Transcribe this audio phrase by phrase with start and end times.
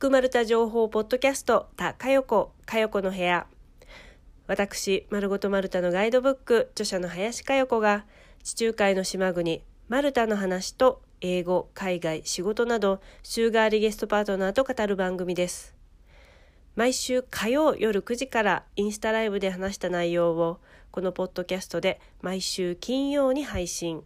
[0.00, 3.46] くまるた情報ポッドキャスト、たかよこ、かよこの部屋。
[4.46, 8.06] 私、まるごとマルタのガイドブック、著者の林かよこが、
[8.42, 15.76] 地中海の島国、マルタの話と、英語、海外、仕事など、週替わりゲストパートナーと語る番組です。
[16.76, 20.60] 毎週火曜夜9時からインスタライブで話した内容を、
[20.92, 24.02] このポッドキャストで毎週金曜に配信。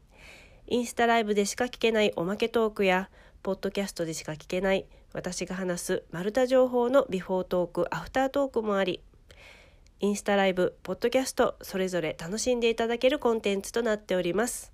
[0.66, 3.10] インスタライブでしか聞けないおまけトークや、
[3.44, 9.00] ポッドキャストでしか聞けない私が話すマルタ情報のビフォートーク、アフタートークもあり、
[10.00, 14.72] インスタライブ、ポッドキャスト、それぞれ楽しんでいただけるコンテンツとなっております。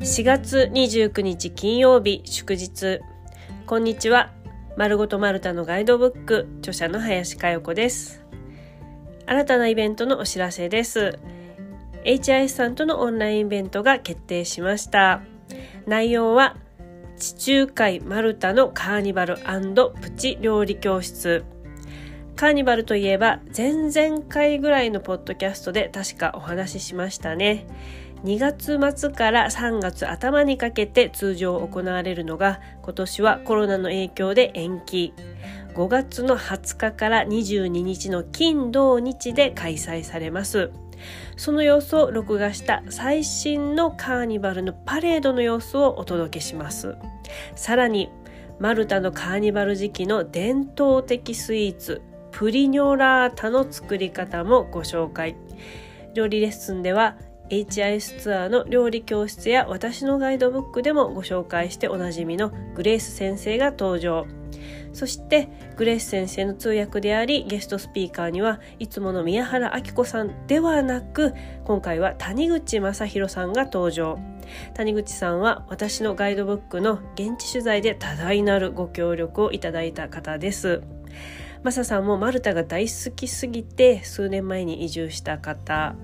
[0.00, 3.00] 4月29日金曜日祝日。
[3.66, 4.32] こんにちは。
[4.78, 8.24] 丸ごとマルタのガイドブック、著者の林佳代子です。
[9.26, 11.18] 新たなイベントのお知らせです。
[12.04, 15.20] HIS さんとのオンラインイベントが決定しました。
[15.86, 16.56] 内容は、
[17.18, 19.36] 地中海マルタのカーニバル
[20.00, 21.44] プチ料理教室。
[22.36, 27.66] カーニバルといえば、前々回ぐらいのポッドキャストで確かお話ししましたね。
[28.24, 35.12] 2月末から3月頭にかけて通常行われるのが今年はコロナの影響で延期
[35.74, 40.70] 5月の20日から22日の金土日で開催されます
[41.36, 46.96] その様子を録画した最新のカーニバルのパレードの様子をお届けします
[47.56, 48.10] さらに
[48.58, 55.36] マルタのカーニバル時期の伝統的スイーツプリニョラータの作り方もご紹介
[56.14, 57.16] 料理レッスンでは
[57.50, 64.26] HIS ツアーの料理教室や私のガイドブックでもご紹介しておなじみのグレース先生が登場。
[64.92, 71.34] そしてグレース先生の通訳でありゲストスピーカーにはいつもの宮原明子さんではなく
[71.64, 74.18] 今回は谷口正弘さんが登場。
[74.74, 80.82] 谷口さんは私のガイドブックの現地取材で多大なるご協力をいただいた方です。
[81.62, 85.96] マサさんもマルタが大好きすぎて数年前に移住した方。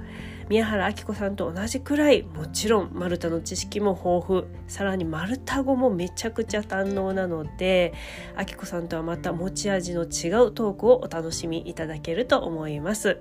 [0.51, 4.55] 宮原明子さんと同じくらいもちろんマルタの知識も豊富。
[4.67, 7.95] さらにマルタ語もめちゃくちゃ堪能なので
[8.37, 13.21] 明子さんとはまた持ち味の違うトークをお楽しみいただけると思います。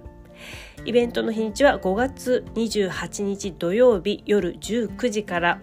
[0.85, 5.61] イベントの日にちは5月28日土曜日夜19時から。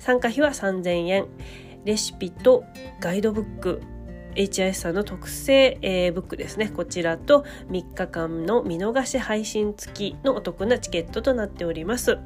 [0.00, 1.26] 参加費は3000円。
[1.84, 2.64] レシピと
[2.98, 3.80] ガイドブック。
[4.34, 6.68] HIS さんの特製、えー、ブックですね。
[6.68, 12.18] こちらと3日間の見逃し配信付きのお得なチケットとなっております。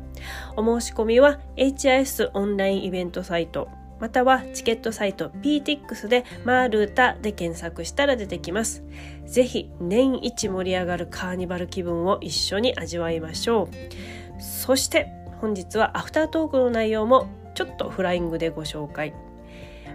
[0.56, 3.68] お申し込みは HIS オンラインイベントサイト
[4.00, 8.84] またはチケットサイト PTX でマールータで検索したら出てきます。
[9.24, 13.68] ぜひ年一盛り上がるカーニバル気分を一緒に味わいましょ
[14.38, 14.42] う。
[14.42, 15.08] そして
[15.40, 19.14] 本日はアフタートークの内容もちょっとフライングでご紹介。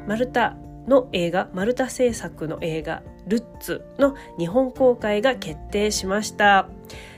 [0.08, 0.56] マルタ
[0.90, 6.68] の映画マルタ製作の映画「ルッツ」の日本公開が決定しました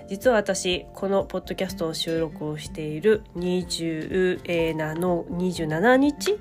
[0.08, 6.38] 実は私このポッドキャストの収録をしている27の27日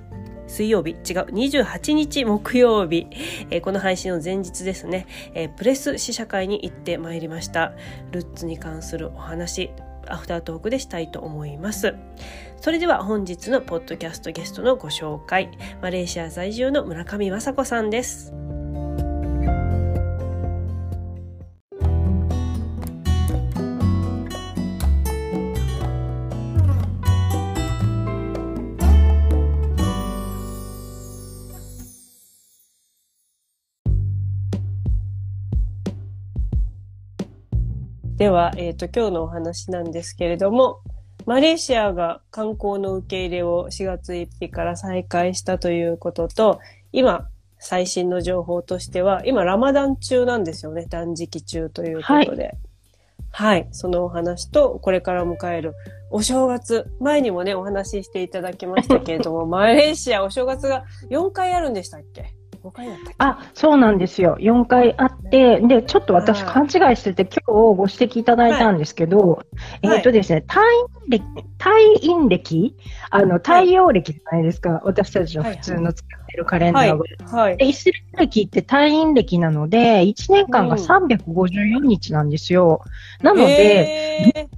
[0.49, 0.97] 水曜日違う
[1.27, 3.07] 28日木曜日、
[3.51, 7.73] えー、この配信の前日ですね、えー、プレス試写会に行ってまいりました
[8.11, 9.71] ルッツに関するお話
[10.09, 11.95] アフタートークでしたいと思います。
[12.61, 15.51] それでは本日のポッドキャストゲストのご紹介、
[15.81, 18.35] マレーシア在住の村上雅子さんです。
[38.19, 40.83] では、えっ、ー、と、今日のお話なんですけれども、
[41.31, 46.59] マレーシアが観光の受け入れを4月1日から再開したということと、
[46.91, 47.29] 今、
[47.61, 50.87] 最新の情報としては、今、ラマダン中なんですよね。
[50.91, 52.57] 断食中ということで。
[53.31, 53.69] はい、はい。
[53.71, 55.75] そのお話と、これから迎える
[56.11, 56.93] お正月。
[56.99, 62.35] 前にもね、お話ししていただきましたけれども、 マレーシアお正月が4回あるんでしたっけ？
[62.63, 64.37] 5回だったあ、そうなんですよ。
[64.39, 69.45] 4回あって、で、ちょっと私勘違いしてて、今日ご指摘いただいたんですけど、は
[69.83, 71.25] い、えっ、とですね、退院歴、
[71.59, 71.71] 退
[72.03, 72.77] 院歴？
[73.11, 74.71] あの、太陽暦じゃないですか。
[74.71, 77.39] はい、私たちの普通の使ってるカレンダーは。
[77.39, 77.57] はい。
[77.57, 82.83] でイスラム歴って退院歴なので、1年間が354日なんですよ。
[83.21, 84.49] うん、なので、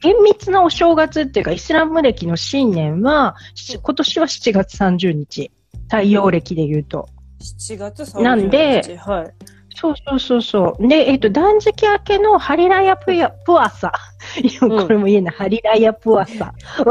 [0.00, 3.36] 厳密なお正月っていうか、イスラム歴の新年は、
[3.82, 5.50] 今年は7月30日。
[5.90, 7.08] 太陽暦で言うと。
[7.40, 8.22] 7月30日。
[8.22, 9.34] なんで、はい。
[9.80, 10.88] そうそうそうそう。
[10.88, 13.92] で、えっ、と、断食明けのハリラヤプヤプアサ。
[14.60, 15.34] これも言えない。
[15.34, 16.52] ハリラヤプアサ。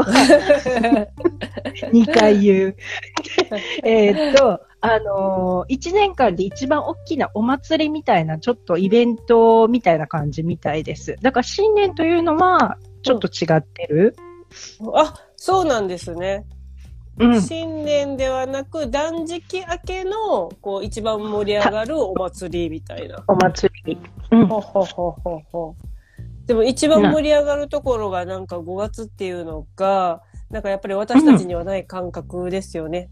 [1.92, 2.76] 2回言う。
[3.84, 11.16] えーっと、あのー、1年間で一番大きなお祭りみたいな、ちょっとイベントみたいな感じみたいです。
[11.20, 14.16] だから新年というのは、ちょっと違ってる、
[14.94, 16.46] あ、そうなんですね。
[17.18, 17.42] うん。
[17.42, 23.22] 新年ではなく、断食明けの、こう、一番盛り上がるお祭りみたいな。
[23.26, 23.98] お祭り。
[24.30, 24.46] うん。
[24.46, 25.74] ほほほほほ。
[26.46, 33.10] でも一番盛り上がるところがなんか5月っていうのが、なんかやっぱり私たちにはない感覚ですよね。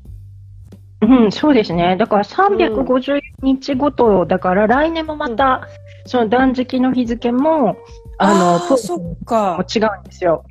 [1.02, 1.96] うん、そうですね。
[1.98, 5.68] だから350日ごとだから、来年もまた、
[6.06, 7.76] その断食の日付も、
[8.18, 9.62] あの、あそっもか。
[9.74, 10.44] 違うんですよ。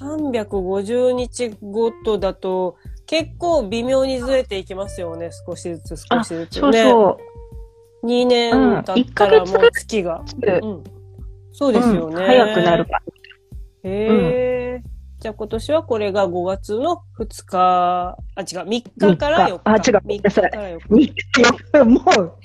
[0.00, 2.76] 350日ごとだと、
[3.06, 5.30] 結構微妙にずれていきますよね。
[5.46, 6.60] 少しずつ少しずつね。
[6.60, 7.18] そうそ
[8.02, 8.06] う。
[8.06, 10.22] 2年経ったらもう月が。
[10.26, 10.84] すうん。
[11.52, 12.16] そうですよね。
[12.16, 13.02] うん早くなるか
[13.82, 14.65] へえ、
[15.26, 19.60] じゃあ今年はこれが5月の2日、あ、違う、3日から4日。
[19.64, 21.12] あ違う3日から4日。
[21.12, 21.16] 日
[21.74, 22.38] 曜もう、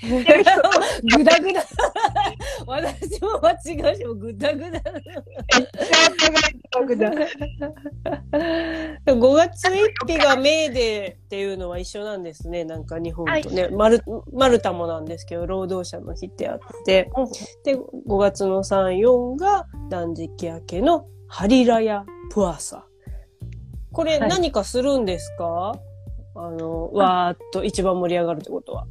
[1.16, 1.62] ぐだぐだ。
[2.66, 4.82] 私も間違うし、もうぐだぐだ。
[9.06, 12.64] 5月1日がメーデーっていうのは一緒なんですね。
[12.64, 13.68] なんか日本とね。
[13.68, 14.02] マル
[14.34, 17.12] マルタもなんですけど、労働者の日ってあって。
[17.64, 22.84] で、5月の3、4が断食明けのハリラヤプアサ。
[23.94, 25.80] これはい何かするんですか、
[26.36, 28.86] あの、わーっと一番盛り上がるってことは。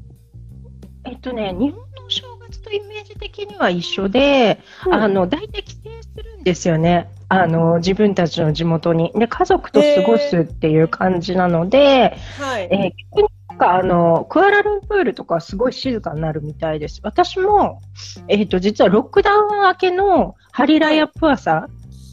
[1.04, 4.58] えっとね、日本のお正月とイメージ的には一緒で、
[4.90, 5.80] あの、大体帰省
[6.14, 7.10] するんですよね。
[7.28, 9.12] あの、自分たちの地元に。
[9.14, 12.68] で、家族と過ごすっていう感じなので、はい。
[12.72, 17.00] えーかあの、クアラルンプールとかはすごい静かになるみたいです。
[17.02, 17.82] 私も、
[18.26, 21.68] えっ、と、実はロックダウン明けのハリラヤプアサ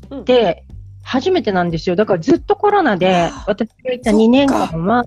[0.10, 0.64] うんで、
[1.04, 1.96] 初めてなんですよ。
[1.96, 5.06] だからずっとコロナで、私がいた2年間は、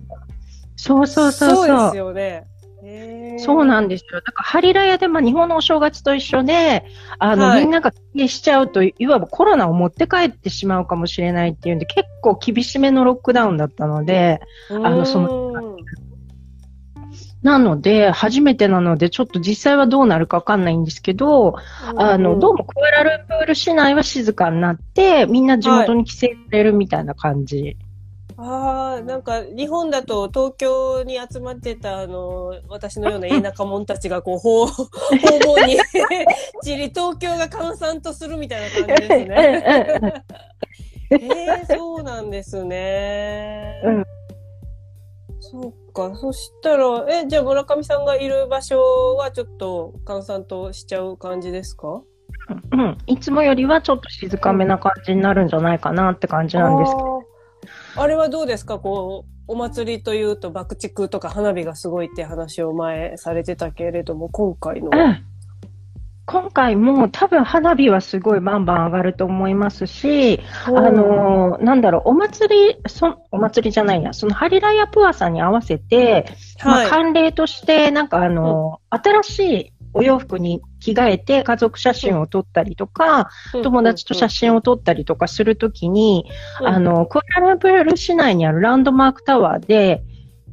[0.77, 1.67] そうそうそうそう。
[1.67, 2.47] そうですよね。
[3.39, 4.21] そうなんですよ。
[4.21, 6.87] だから、ハリラヤで、まあ、日本のお正月と一緒で、
[7.19, 15.77] あの、はいみんなが帰省しちゃうと、いわばコロナを持って帰ってしまうかもしれないっていうんで、結構厳しめのロックダウンだったので、あのそのうん
[17.43, 21.57] なので、初めてなので、ちょっと実際はどうなるかわかんないんですけど、
[21.97, 27.77] あの、どうもクアラルンプール市内は静かになって、みんな地元に帰省されるみたいな感じ。
[28.37, 35.79] ああ、なんか日本だと東京に集まってたあの、私のような田舎者たちがこう、方、 方々に
[36.63, 40.25] 散り東京が閑散とするみたいな感じですね。
[41.13, 41.19] え
[41.63, 43.81] えそうなんですね。
[43.85, 44.05] うん
[45.41, 46.15] そうか。
[46.17, 52.03] そしたら、え、じゃあ村上さんがいる場所はちょっと閑散としちゃう感じですか？
[52.73, 52.99] うん。
[53.07, 57.23] いつもよりはちょっと静かめな感じになるんじゃないかなって感じなんですけど。
[57.97, 58.79] あれはどうですか？
[58.79, 64.91] こう、お祭りというと爆竹とか花火がすごいって話を前されてたけれども、今回の。
[64.93, 65.25] うん
[66.31, 76.27] 今回も多分花火はすごいバンバン上がると思いますし、あのーなんだろう、お祭り、そお祭りじゃないや、そのハリラヤプアさんに合わせて、
[76.65, 76.87] まあ、はい。
[76.87, 83.31] 慣例として、なんかあのー新しいお洋服に着替えて家族写真を撮ったりとか、
[83.65, 86.69] 友達と写真を撮ったりとかするときに、うん。
[86.69, 90.05] あ、の、クアラルンプール市内にあるランドマークタワーで、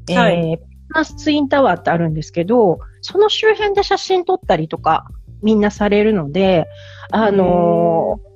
[0.09, 0.57] えーはい。
[0.57, 5.05] ピナスツインタワーってあるんですけど、その周辺で写真撮ったりとか、
[5.41, 6.67] みんなされるので、
[7.11, 8.27] あのー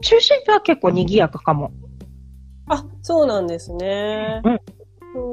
[0.00, 1.72] 中心部は結構賑やかかも。
[2.68, 4.40] あ、そうなんですね。
[4.44, 4.52] うん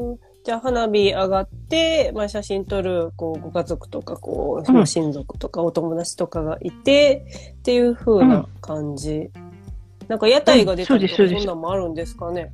[0.10, 7.26] うんじゃあ花火上がって、まあ写真撮る、こう、ご家族とか、こう、親族とかお友達とかがいて、
[7.58, 9.32] っていう風な感じ。
[10.08, 12.54] なんか屋台が出たりとか、そんなんもあるんですかね？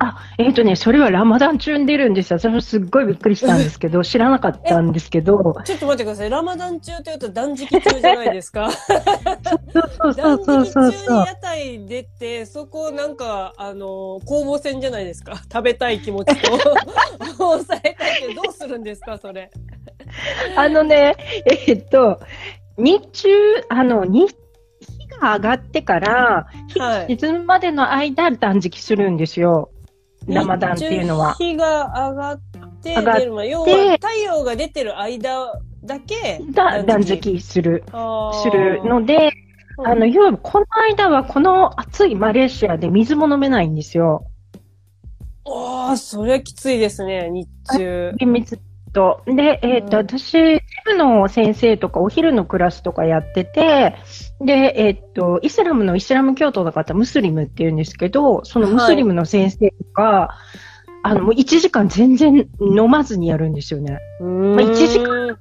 [0.00, 2.38] あ、えっ、とね、それはラマダン中に出るんですよ。
[2.38, 6.30] 私もすっごいびっくりしたんですけど、知らなかったんですけど、ちょっと待ってください。
[6.30, 8.70] ラマダン中って言うと断食中じゃないですか？
[8.70, 8.78] そ
[10.08, 11.34] うそ断うそう食そうそう中に屋。
[11.42, 15.36] 台出て、そこなんか、あの、攻防戦じゃないですか？
[15.52, 16.58] 食べたい気持ちと、
[17.36, 19.50] 抑えたいってどうするんですか、それ。
[20.56, 21.16] あのね、
[21.66, 22.20] えっと、
[22.76, 23.28] 日中、
[23.68, 24.32] あの、日、
[24.80, 26.46] 日が上がってから、
[26.78, 29.70] はい沈むまでの間、断食するんですよ。
[30.28, 31.34] ラマダンっていうのは。
[31.34, 32.40] 日が上がっ
[32.82, 37.84] て上がって要は太陽が出てる間だけだ断食する、
[38.42, 39.32] するので、
[39.84, 44.26] あの、要はこの間はこの暑いマレーシアで水も飲めないんですよ。
[45.44, 48.12] ああ、それはきついですね、日中。
[48.20, 48.58] 水
[48.92, 53.94] と、で、えっ、と、うん私、ジムの先生とかお昼のクラスとかやってて、
[54.40, 60.38] で、えっ、と、イスラムのイスラム教徒の方、ムスリムって言うんですけど、そのムスリムの先生とか、
[61.02, 63.98] あの、もう1時間全然飲まずにやるんですよね。
[64.20, 65.36] まあ一時間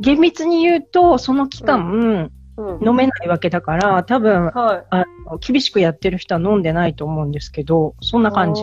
[0.00, 4.86] 厳密に言うと、その期間、うん、飲めないわけだから、多分、はい。
[4.90, 8.62] あの厳しくやってる人は飲んでないと思うんですけど、そんな感じ。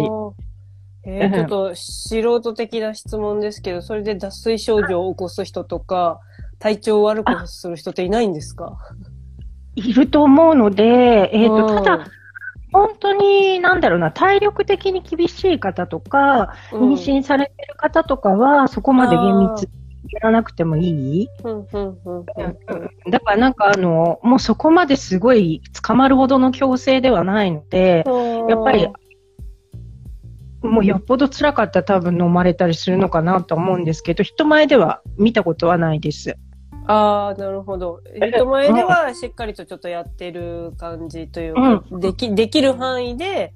[1.05, 6.19] えー、ちょっと素人的な質問ですけど、それで脱水症状を起こす人とか、
[6.59, 8.77] 体調を悪くする人っていないんですか？
[9.75, 11.83] いると思うので、えっ、と、うん。
[11.83, 12.07] ただ、
[12.73, 19.69] 本当に、なんだろうな、体力的に厳しい方とか、うん妊娠されてる方とかは、そこまで厳密に
[20.11, 21.27] やらなくてもいい？
[21.43, 22.25] うんうんうんうん
[23.11, 28.87] だからなんかあの、もうそこまですごい捕まるほどの強制ではないので、うんやっぱり、
[30.63, 36.37] もうよっぽど辛かったら多分飲まれたりするのかなと思うんですけど、人前では見たことはないです。
[36.87, 37.99] ああ、なるほど。
[38.31, 43.53] 人前ではしっかりとちょっとやってる感じというか、でき、できる範囲で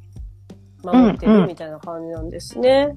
[0.84, 2.96] 守ってるみたいな感じなんですね。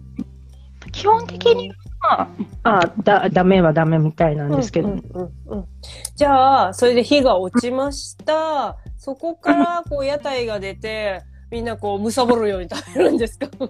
[0.92, 2.28] 基本的には、
[2.62, 5.64] あだ、ダメはダメみたいなんですけど、うんうんうんうん
[6.16, 8.76] じゃあ、それで火が落ちました。
[8.98, 13.48] そこから、こう、屋台が出て、みんなこう、むさぼるように食べるんですか？
[13.58, 13.68] そう。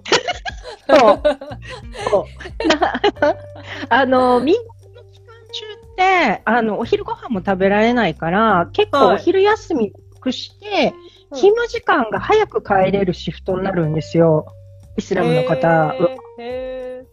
[2.10, 2.24] そう
[3.88, 4.79] あの、民間の期間中って、
[6.44, 14.46] あの、お昼ご飯も食べられないから、結構はいお昼休みくして、うん勤務時間が早く帰れるシフトになるんですよ。
[14.96, 15.94] イスラムの方は。
[16.38, 17.04] へ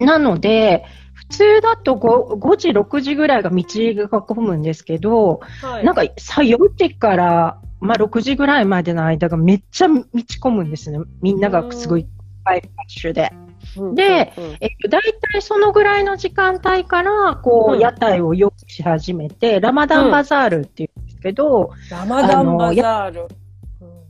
[0.00, 5.84] なので、普通だと 5, 5時、6時ぐらいが道が混むんですけど、ーはい。
[5.84, 10.04] なんか、さ、4時から、まあ、6時ぐらいまでの間がめっちゃ道
[10.40, 10.98] 混むんですね。
[11.20, 12.06] みんながすごい、
[12.44, 13.30] バイラッシュで。
[13.76, 15.00] うんでえっと、大
[15.32, 17.80] 体そのぐらいの時間帯から、こう、うん。
[17.80, 23.22] 屋台を用意し始めて、ラマダンバザールっていうんですけど、ラマダンバザール。
[23.22, 23.44] うん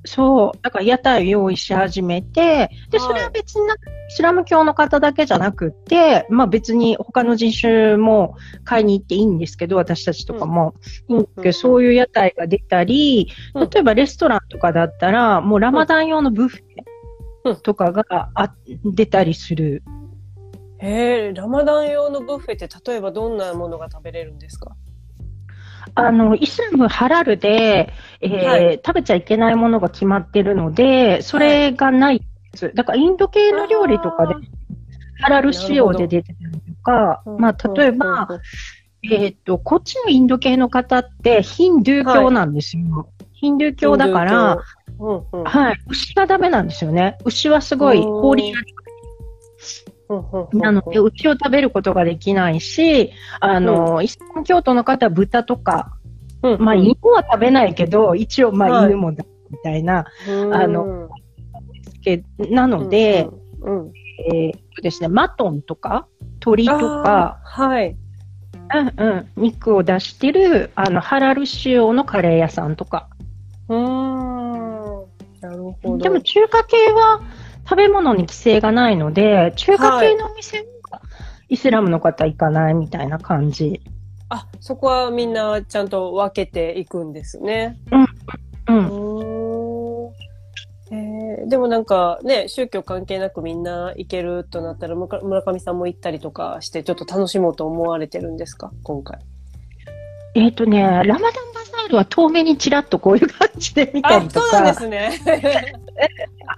[0.07, 10.75] そう、だから屋台を用意し始めて、で、それは別になんかイスラム教の方だけじゃなくて、まあ別に他の人種も買いに行っていいんですけど、私たちとかも。
[11.09, 11.53] うん。
[11.53, 13.71] そういう屋台が出たり、うん。
[13.71, 16.94] 例えばレストランとかだったら、もうラマダン用のブッフうんェ
[17.63, 19.83] とかがあ出たりする。
[20.79, 24.75] へえ、ラマダン用のブッフェって例えばどんなものが食べれるんですか？
[25.95, 32.73] あの、イスラムハラルで、えーはい食べちゃいけないものが決まってるので、それがないです。
[32.75, 34.35] だからインド系の料理とかで
[35.21, 38.41] ハラル仕様で出てたりとか、まあ、例えば、うんうん
[39.07, 43.11] えっ、と、こっちのインド系の方ってヒンドゥー教なんですよ。
[43.45, 44.59] ヒンドゥー教だから、、
[44.99, 45.45] うんうん。
[45.45, 47.19] はい、牛がダメなんですよね。
[47.25, 48.57] 牛はすごい法律
[50.09, 50.59] うんうんうん。
[50.59, 55.97] なので、牛を食べることができないし、あの、イスラム教徒の方は豚とか、
[56.43, 58.87] うんまあ、犬は食べないけど、一応、まあ、はい。
[58.87, 60.55] 犬もだ、みたいな、うん。
[60.55, 61.09] あの
[62.05, 63.29] けなので、、
[63.61, 63.93] うんうん
[64.33, 66.07] えーっとですね、マトンとか、
[66.41, 67.97] 鳥とか、はい。
[68.75, 73.09] うんうん、肉を出してる、あの、ハラル仕様のカレー屋さんとか。
[73.69, 75.05] うーん。
[75.41, 75.99] なるほど。
[75.99, 77.21] でも、中華系は
[77.65, 80.59] 食べ物に規制がないので、中華系のお店
[80.91, 81.01] は、
[81.49, 83.81] イスラムの方行かないみたいな感じ。
[84.31, 87.79] あ、そこはみんなちゃんと分けていくんですね。
[88.67, 88.87] うん。
[88.87, 90.13] うーん。
[90.91, 98.71] えーでもなんかね、宗教関係なくみんな行けるとなったら、村上さんも行ったりとかして、ちょっと楽しもうと思われてるんですか？
[98.83, 99.19] 今回。
[100.37, 105.13] えーっとね、ラマダンバザールは遠目にちらっとこういう感じで見たあり、とそうなんでか、すね。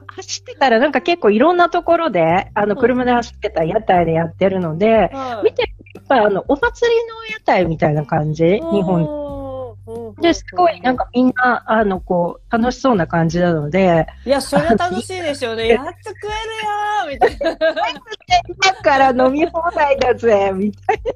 [0.09, 5.45] 走ってたらなんか結構いろんなところで、あの、うん車で走ってた屋台でやってるので、はい。
[5.50, 5.62] 見て
[5.95, 9.04] やっぱりあの、お祭りの屋台みたいな感じ、日本。
[9.85, 15.68] 本で、すごいなんかみんな、あの、こう、楽しそうな感じなので、いや、それは楽しいでしょうね。
[15.75, 16.28] やっと食
[17.06, 17.56] えるよーみたいな。
[18.75, 21.12] だから飲み放題だぜ、みたいな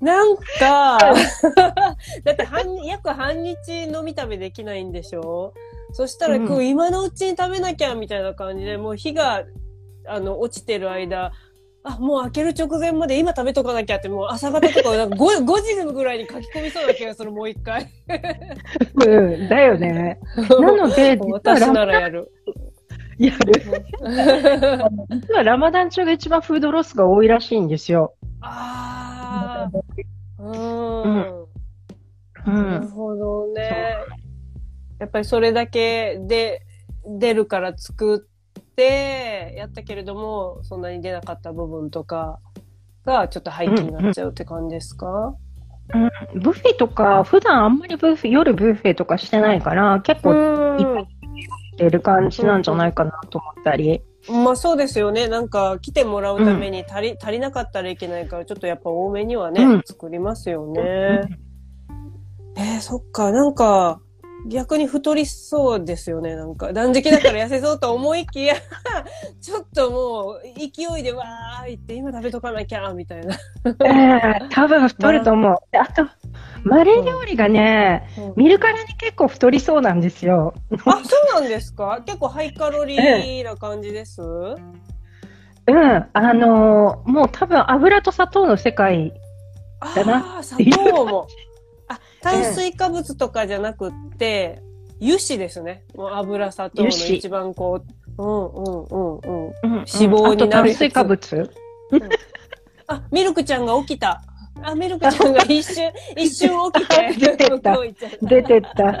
[0.00, 0.98] んか、
[2.24, 5.52] だって半日、約半日飲み食べできないんでしょ？
[5.92, 9.44] そしたら、うんこう今のうちに食べなきゃみたいな感じで、もう火が、
[10.06, 11.32] あの、落ちてる間、
[11.82, 15.46] あ、もう開ける直前まで今食べとかなきゃって、もう朝方とか、なんか 5, 5
[15.86, 17.88] 時ぐらいに書き込みそうな気がする、もう一回。
[18.94, 19.06] な。
[19.06, 20.18] うん、だよね。
[20.60, 22.30] なので、 私ラならやる。
[23.18, 23.52] やる。
[25.10, 28.14] 実はラマダン中が一番フードロスが多いらしいんですよ。
[28.40, 29.09] ああ。
[30.38, 31.46] うーうんん。
[32.46, 32.88] うなるん。
[32.88, 33.96] ほどね。
[34.98, 36.62] やっぱりそれだけで
[37.06, 42.38] 出るから作ってやったけれども、そんなに出なかった部分とか、
[43.04, 45.34] がちょっと背景になっちゃうって感じですか、
[45.94, 46.10] うん、
[46.40, 51.06] ブッフェとか、普段あんまりブッフェ、夜ブッフェとかしてないから、結構いっぱい
[51.72, 54.02] してる感じなんじゃないかなと思ったり。
[54.28, 55.28] まあそうですよね。
[55.28, 61.22] なんか来てもらうために足り、足りなかったらいけないから、ちょっとやっぱ多めにはね、うん作りますよね。
[62.56, 64.00] えー、そっか、なんか、
[64.48, 66.34] 逆に太りそうですよね。
[66.34, 68.54] なんか、断食だから痩せそうと思いきや、
[69.40, 73.34] ちょっともう、勢いでわーいって、今食べとかなきゃ、みたいな。
[73.84, 75.56] ええ多分太ると思う。
[75.70, 76.06] であと、
[76.64, 80.54] マレー料理がね、見るからに結構太りそうなんですよ。
[80.84, 82.02] あ、そうなんですか？
[82.04, 86.08] 結構ハイカロリーな感じです、うん。
[86.12, 89.12] あのーもう多分油と砂糖の世界。
[89.94, 91.26] だなああ、砂糖も。
[91.88, 94.60] あ、 炭水化物とかじゃなくって、
[95.00, 95.84] 油脂ですね。
[95.94, 97.80] もう油、砂糖の一番こ
[98.18, 99.52] う、うんうんうんうん。
[99.62, 101.50] 脂脂肪になるやつ炭水化物。
[102.88, 104.20] あ、ミルクちゃんが起きた。
[104.62, 107.78] あ、ミルクちゃんが一瞬、 一瞬起きて、出てった
[108.22, 109.00] 出てった。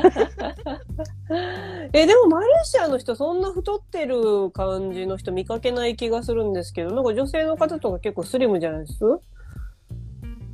[1.92, 8.94] え、でもマレーシアの人そんな太ってる感じの人見かけない気がするんですけど、なんか女性の方とか結構スリムじゃないです？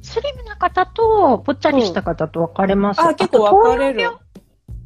[0.02, 3.00] スリムな方と、ぽっちゃりした方と分かれます。
[3.00, 4.06] あ、結構分かれる。
[4.06, 4.26] あと糖尿病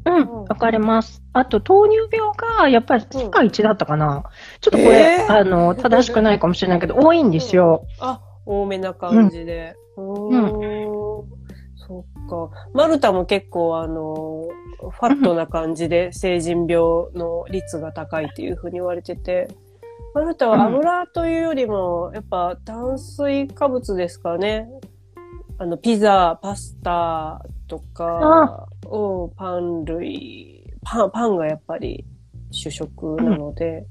[0.03, 1.23] うん、分かれます。
[1.35, 4.25] あと、糖尿病が、やっぱり世界一だったかな。
[4.63, 7.85] ちょっとこれ、えーあの、正しくないかもしれないけど、多いんですよ。
[8.01, 8.19] あ、
[8.51, 9.77] 多めな感じで。
[9.97, 11.25] うーん。
[11.77, 12.51] そっか。
[12.75, 14.49] マルタも結構あの、
[14.81, 16.83] ファットな感じで成人病
[17.15, 19.49] の率が高いっていうふうに言われてて、
[20.15, 24.69] マルタは油というよりも、やっぱ炭水化物ですかね。
[25.59, 32.05] あの、ピザ、パスタとか、うん、パン類、パン、パンがやっぱり
[32.51, 33.87] 主食なので、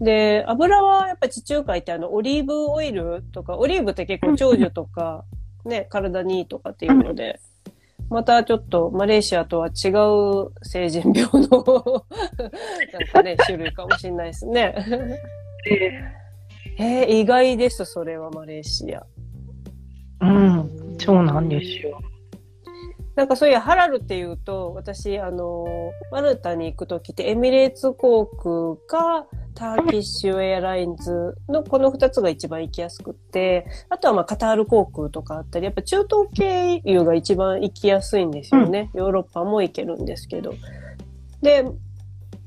[0.00, 5.24] で、油はやっぱ地中海ってあの、オリーブオイルとか、オリーブって結構長寿とか、
[5.64, 7.38] ね、体にいいとかっていうので、
[8.08, 12.04] またちょっとマレーシアとは違う成人病の
[12.92, 14.74] なんかね、種類かもしれないですね。
[16.78, 19.04] えー、意外です、それはマレーシア。
[20.22, 22.00] うん、そうなんですよ。
[23.20, 25.66] なんかそういうハラルっていうと、私、あの、
[26.10, 38.90] マルタに行くときってエミレーツ航空かターキッシュエアラインズのこの二つが一番行きやすくって、あとはまあカタール航空とかあったり、やっぱ中東経由が一番行きやすいんですよね。
[38.94, 40.54] ヨーロッパも行けるんですけど。
[41.42, 41.66] で、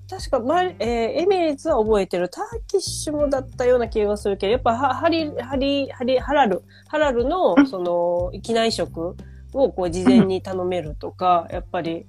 [0.10, 2.30] 確か、まえーエミレーツは覚えてる。
[2.30, 9.16] ターキッシュもだったような気がするけど、やっぱハハリ、ハリ、ハリ、ハラル、ハラルの、その、機内食
[9.54, 12.06] をこう事前に頼めるとか、やっぱり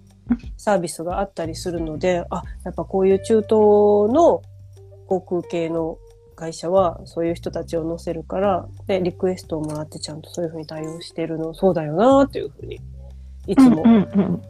[0.56, 4.42] サービスがあったりするので、あ、やっぱこういう中東の
[5.06, 5.98] 航空系の
[6.34, 12.80] 会社はそういう人たちを乗せるから、で、リクエストをもらってちゃんとそういうふうに対応してるの、そうだよなっていうふうに、
[13.46, 13.84] いつも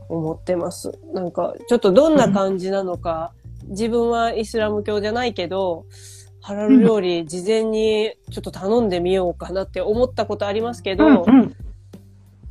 [0.09, 0.93] 思ってます。
[1.13, 3.33] なんか、ちょっとどんな感じなのか、
[3.67, 5.85] 自分はイスラム教じゃないけど、
[6.41, 11.57] ハラル料理事前にちょっと頼んでみようかなって思ったことありますけど、うんうん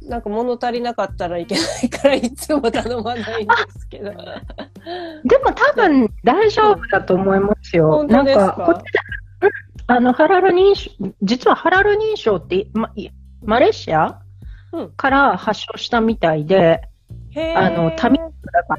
[0.07, 4.11] なんか物足りなかったらいけないからいつも頼まないんですけど。
[4.11, 7.91] でも多分大丈夫だと思いますよ。
[7.91, 8.45] 本当ですか？
[8.45, 8.85] なんか、こっち
[9.87, 13.09] あの、ハラル認証、実はハラル認証って、ま、い
[13.43, 14.19] マレーシア
[14.71, 16.81] うんから発祥したみたいで、
[17.55, 18.25] あの、タミだ
[18.63, 18.75] か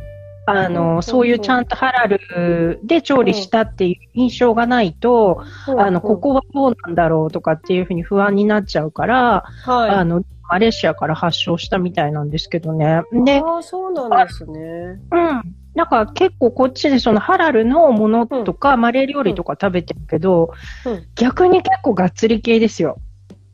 [0.47, 5.43] ら、あうんの、そういうちゃんとハラルで調理したっていう印象がないと、
[5.79, 9.91] あの、こ、こはどうなんだろうとかっていうふうに不安になっちゃうから、はい。
[9.91, 13.03] あの、マレーシアから発祥したみたいなんですけどね。
[13.25, 14.61] で、ああ、そうなんですね。
[14.61, 15.55] うん。
[15.75, 20.53] なんか結構こっちでそのハラルのものとか、マレー料理とか食べてるけど、
[20.85, 22.99] うん逆に結構がっつり系ですよ。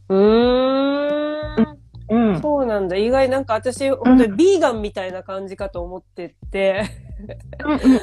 [0.09, 1.79] うーん。
[2.09, 2.41] うん。
[2.41, 2.97] そうなんだ。
[2.97, 6.85] 意外なんか私、本当にビーガンみたいな感じかと思ってて、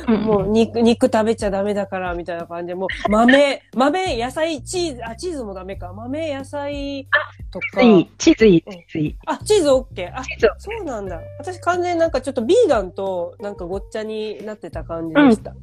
[0.08, 5.94] もう肉、肉食べちゃダメだから、みたいな感じで、もう豆、豆、野菜、チーズ、あ、チーズもダメか。
[5.94, 7.08] 豆、野菜
[7.52, 7.82] とか。
[7.82, 9.16] いい、チーズいい、チーズいい。
[9.26, 10.12] あ、チーズ OK。
[10.14, 11.20] あ、チーズそうなんだ。
[11.40, 15.54] 私完全になんかちょっとビーガンとなんかごっちゃになってた感じでした。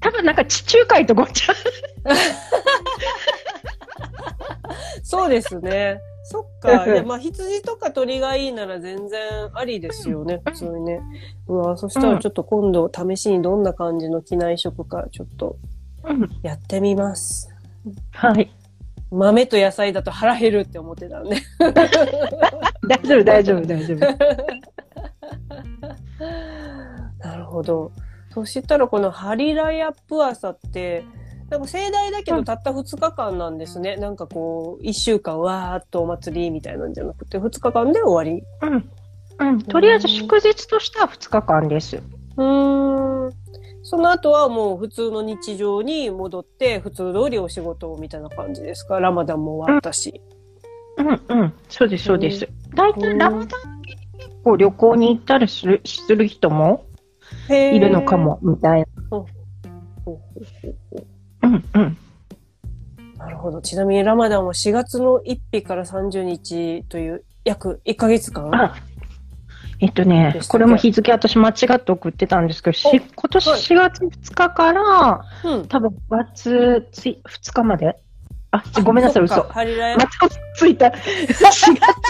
[0.00, 1.54] 多分なんか地中海とごっちゃ。
[5.02, 6.00] そうですね。
[6.24, 6.84] そっか。
[7.06, 11.00] まあ、羊とか鳥がいいなら全然ありですよね、普通にね。
[11.46, 15.56] うわ、そしたらちょっと今度試しにどんな感じの機内食かちょっと
[16.04, 16.28] うん。
[16.42, 17.48] やってみます。
[18.12, 18.50] はい。
[19.10, 21.36] 豆と野菜だと腹減るって思ってたんで。
[22.86, 23.98] 大丈夫、大丈夫、大丈夫。
[27.18, 27.90] なるほど。
[28.32, 31.04] そしたらこのハリラヤプアサって、
[31.50, 33.96] なんか盛大だけどたった2日間なんですね。
[33.96, 38.44] なんかこう、1週間わーっとお祭りみたいなんじゃなくて、2日間で終わり。
[38.60, 38.90] うん。
[39.38, 39.62] うん。
[39.62, 41.96] とりあえず祝日としては2日間です。
[41.96, 43.32] うーん。
[43.82, 49.00] その後はもう普通の日常に戻って、普通通りお仕事みたいな感じですか？
[49.00, 50.20] ラマダンも終わったし。
[50.98, 51.54] うんうん。
[51.70, 52.46] そうです、そうです。
[52.74, 53.56] 大体うんラマダン結
[54.44, 56.84] 構旅行に行ったりするする人も
[57.48, 58.18] いるのか。
[58.18, 58.86] も、みたいな。
[59.08, 59.26] ほう
[60.04, 61.06] ほうほうほう
[61.48, 61.96] うんうん。
[63.16, 63.60] なるほど。
[63.60, 68.76] ちなみにラマダンは4月の1日から30日という約1ヶ月間あ、
[69.80, 75.66] えっとねこれも日付私間違って送ってたんですけど、しお今年はい4月2日から、多うん。
[75.66, 77.96] 分5月つい2日まで？
[78.50, 79.42] あ、ちごめんなさい、嘘。
[79.42, 80.10] かハリラヤまた
[80.56, 80.86] ついた。
[80.86, 81.56] 4月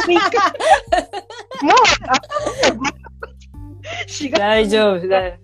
[0.07, 0.15] 3日。
[1.67, 1.75] もう、
[2.07, 2.13] あ、
[4.07, 5.35] 4月大丈夫だよ。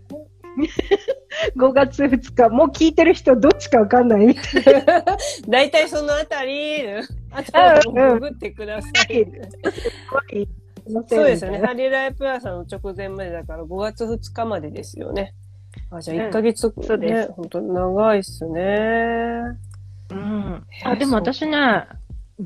[1.56, 2.48] 5月2日。
[2.48, 5.04] もう聞いてる人どっちかわかんないみたいな。
[5.48, 6.86] 大体そのあたり、
[7.32, 7.42] あ
[7.82, 9.26] とググってください。
[11.08, 11.58] そうですよね。
[11.58, 15.34] ハリライプラさんの直前までだから5月2日までですよね。
[15.90, 19.40] あ、じゃあ1ヶ月、ね、そうです本当長いっすね。
[20.10, 20.66] うん。
[20.84, 21.86] あ、でも私ね、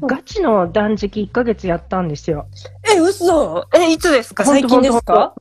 [0.00, 2.46] ガチの断食1ヶ月やったんですよ。
[2.94, 4.44] え、嘘え、いつですか？
[4.44, 5.34] 最近ですか？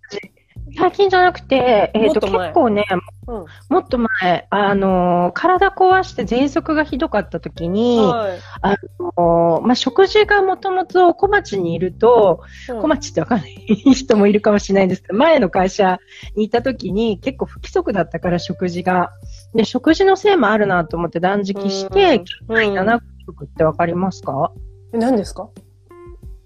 [0.77, 2.85] 最近じゃなくて、えっ、と、と前結構ね、
[3.27, 3.45] うん。
[3.69, 8.77] もっと前、あのー体壊して喘息がひどかった時に、はい。
[9.15, 13.51] おまあ、食事がもともと小町にいると、うん小町ってわかんない
[13.93, 15.97] 人もいるかもしれないんですけど、前の会社
[16.35, 19.11] にいた時に結構不規則だったから食事が。
[19.55, 24.51] で、食事のせいもあるなと思って断食して、うん玄米7合食ってわかりますか？
[24.93, 25.49] え何ですか？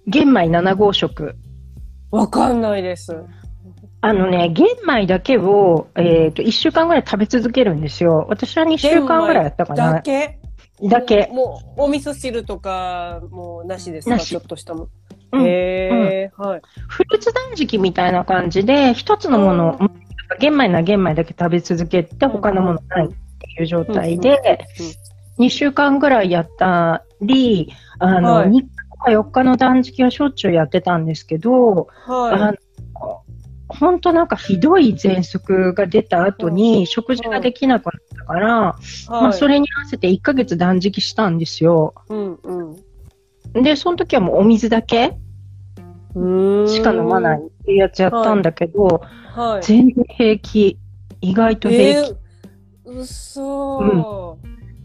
[0.07, 1.35] 玄米7合食。
[2.11, 3.23] わかんないです。
[4.01, 8.25] あのね、玄米だけを、えっ、と、1週間ぐらい食べ続けるんですよ。
[8.29, 9.93] 私は2週間ぐらいやったかな。
[9.93, 10.39] だけ？
[10.83, 11.29] だけ。
[11.31, 14.17] もう、お味噌汁とか、もうなしですか？
[14.17, 14.87] ちょっとしたもん。
[15.33, 15.45] うん。
[15.45, 16.61] へえ、はい。
[16.87, 19.77] フルーツ断食みたいな感じで、一つのものを、
[20.39, 23.15] 玄米な玄米だけ食べ続けて、他のものないって
[23.61, 24.65] いう状態で、
[25.37, 28.49] 2週間ぐらいやったり、あの、はい。
[28.49, 28.65] 3日
[29.03, 32.57] か4日の断食はしょっちゅうやってたんですけど、あはの
[33.71, 38.49] 本当なんかひどい喘息が出た後に食事ができなくなったから、い。
[38.49, 38.75] ま
[39.07, 39.33] あ、はい。
[39.33, 41.93] それに合わせて1ヶ月断食したんですよ。
[42.09, 43.63] うんうん。
[43.63, 45.17] で、その時はもうお水だけ
[46.13, 49.01] しか飲まないっていうやつやったんだけど、
[49.33, 49.65] はい。
[49.65, 50.77] 全然平気。
[51.21, 52.09] 意外と平気。
[52.09, 54.37] えー、うそ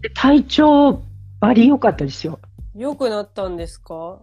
[0.02, 1.02] で体調
[1.40, 2.38] バリ良かったですよ。
[2.76, 2.80] ー。
[2.80, 4.18] 良くなったんですか？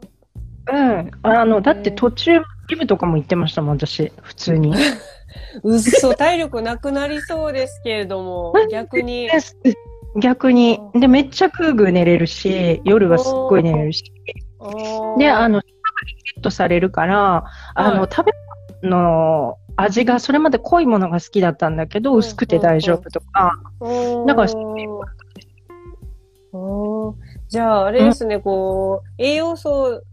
[0.72, 1.12] うん。
[1.24, 4.12] あの、だって途中、ジムとかも行ってましたもん、私。
[4.22, 4.74] 普通に。
[5.64, 9.30] うっそ、体力なくなりそうですけれども、 逆に。
[10.22, 10.80] 逆に。
[10.94, 14.04] で、めっちゃグーグー寝れるし、夜はすっごい寝れるし。
[15.18, 15.68] で、あの、ゲ
[16.38, 17.46] ットされるから、
[17.76, 18.32] あの、はい食べ
[18.84, 23.60] 物の味がそれまで濃いものが好きだったんだけど、うん薄くて大丈夫とか。
[24.28, 24.48] だから
[27.48, 30.04] じゃあ、あれですね、こう、栄養素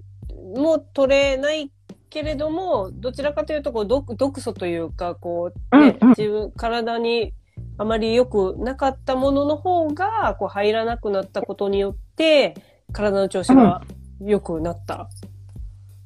[0.56, 1.70] も取れない
[2.08, 6.14] けれども、どちらかというと、こう、毒、毒素というか、こう、ね、うんうん。
[6.16, 7.32] 自分、体に
[7.78, 12.54] あまり良くなかったものの方が、こう、入らなくなったことによって、
[12.92, 13.82] 体の調子が
[14.20, 15.08] 良くなった。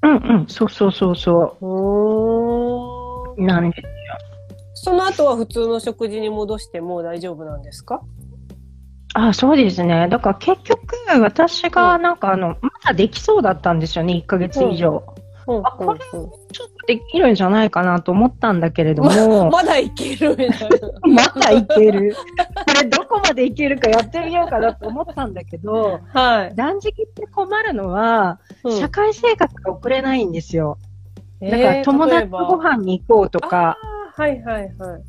[0.03, 1.65] うんうん、そうそうそうそう。
[3.39, 3.41] ー。
[3.41, 3.47] んう。
[3.47, 3.77] なんで、
[4.75, 8.03] その後は普通の食事に戻しても大丈夫なんですか？
[9.15, 10.09] あ、そうですね。
[10.11, 10.79] だから結局、
[11.21, 15.03] 私がなんかあの、まだできそうだったんですよね、1ヶ月以上。
[15.07, 15.15] うん
[15.63, 20.35] あこれちょっとできるんじゃないかなと思ったんだけれども、 まだいける。
[21.05, 22.17] まだいける。
[22.17, 26.55] これどこまでいけるかやってみようかなと思ったんだけど、はい。
[26.55, 30.79] 断食って困るのは、うん社会生活が送れないんですよ。
[31.43, 33.77] だかえーら友達とご飯に行こうとか、
[34.17, 35.03] はいはいはい。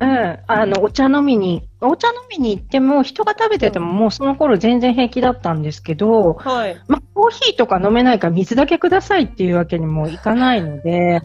[0.00, 6.80] うん、あの、お茶飲みに、お茶飲みに行っても、人が食べててももうその頃全然平気だったんですけど、はい。
[6.88, 11.20] まあ、コーヒーとか飲めないから水だけくださいっていうわけにもいかないので、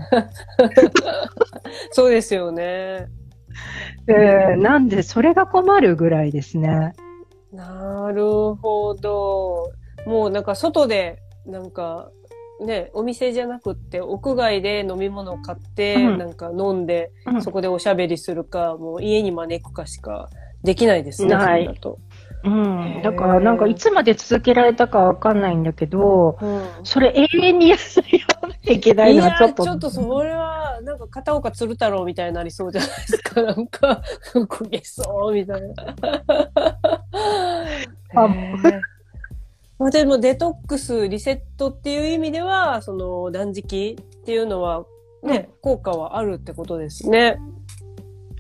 [1.92, 3.08] そうですよね。
[4.08, 6.94] うんなんでそれが困るぐらいですね。
[7.54, 9.72] なるほど。
[10.06, 12.10] もうなんか外で、なんか、
[12.62, 20.30] ね、お店じゃなくって、屋外で飲み物を買って、うんなんか飲んで、うんそこでおしゃべりするか、もう家に招くかしか
[20.64, 21.80] できないですね、ない。
[22.46, 23.02] うん。
[23.04, 27.78] だからなんかいつまで続けられたかわかんないんだけど、うんそれ永遠にや
[28.42, 29.64] らなきゃいけないのはちょっと。
[29.64, 33.42] ちょっとそれは、なんなんか片岡鶴太郎みたいになりそうじゃないですか。
[33.44, 34.02] なんか、
[34.34, 35.76] 焦げそうみたいな。
[39.78, 44.86] まあでもデトックス、リセットっていう意味では、その断食っていうのは
[45.22, 47.38] ね、効果はあるってことですね。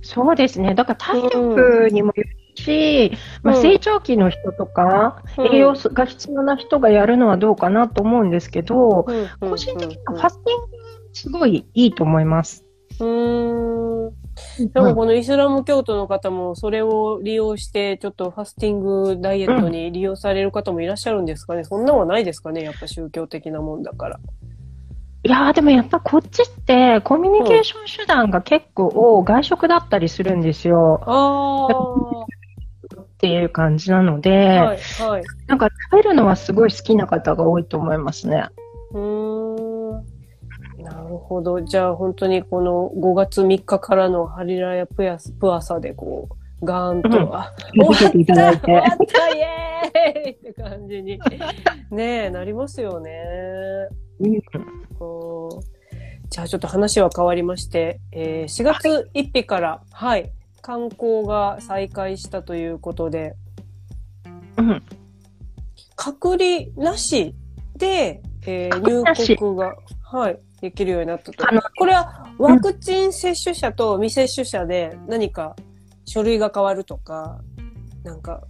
[0.01, 0.75] そうですね。
[0.75, 3.11] だから体力にもよるし、
[3.43, 9.05] まあ、うん成長期の人とか、うん栄養が必要な人がやるのはどうかなと思うんですけど、
[9.41, 10.77] 個人的にはファスティング
[11.11, 12.63] すごいいいと思います。
[12.99, 14.24] うーん。
[14.73, 22.63] でもこのイスラム教徒の方もそれを利用してちょっとファスティングダイエットに利用される方もいらっしゃるんですかね、そんなのはないですかね？
[22.63, 24.19] やっぱ宗教的なもんだから。
[25.23, 32.25] いやーでもやっぱこっちってコミュニケーション手段が結構外食だったりするんですよあ
[33.01, 34.65] っていう感じなので、あ。
[34.65, 35.23] はい、はい。
[35.47, 38.45] なんか食べるのはすごい好きな方が多いと思いますね。
[38.91, 39.34] うーん。
[40.85, 41.61] なるほど。
[41.61, 46.29] じゃあ本当にこの5月3日からのハリラヤプヤスプアサでこ
[46.61, 47.35] う、ガーンと、うん。
[47.35, 48.61] あ、見せていただいて。
[48.65, 51.19] 終わっイエーイって感じに、
[51.91, 53.11] ねえ、なりますよね。
[54.19, 54.41] うん。
[54.97, 55.75] こう
[56.29, 63.35] じゃあちょっと話は変わりまして、えー4月1日から、はい、観光が再開したということで、
[64.57, 64.83] うん。
[65.95, 67.35] 隔離なし
[67.77, 71.45] で、えー入国が、はい、できるようになったと。
[71.77, 75.55] これはワクチン接種者と未接種者で何か
[76.05, 77.39] 書類が変わるとか、
[78.03, 78.41] なんか、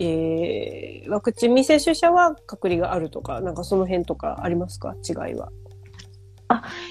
[0.00, 4.94] えー、ワクチン未接種者は隔離があるとか、なんかその辺とかありますか？
[5.08, 5.50] 違いは。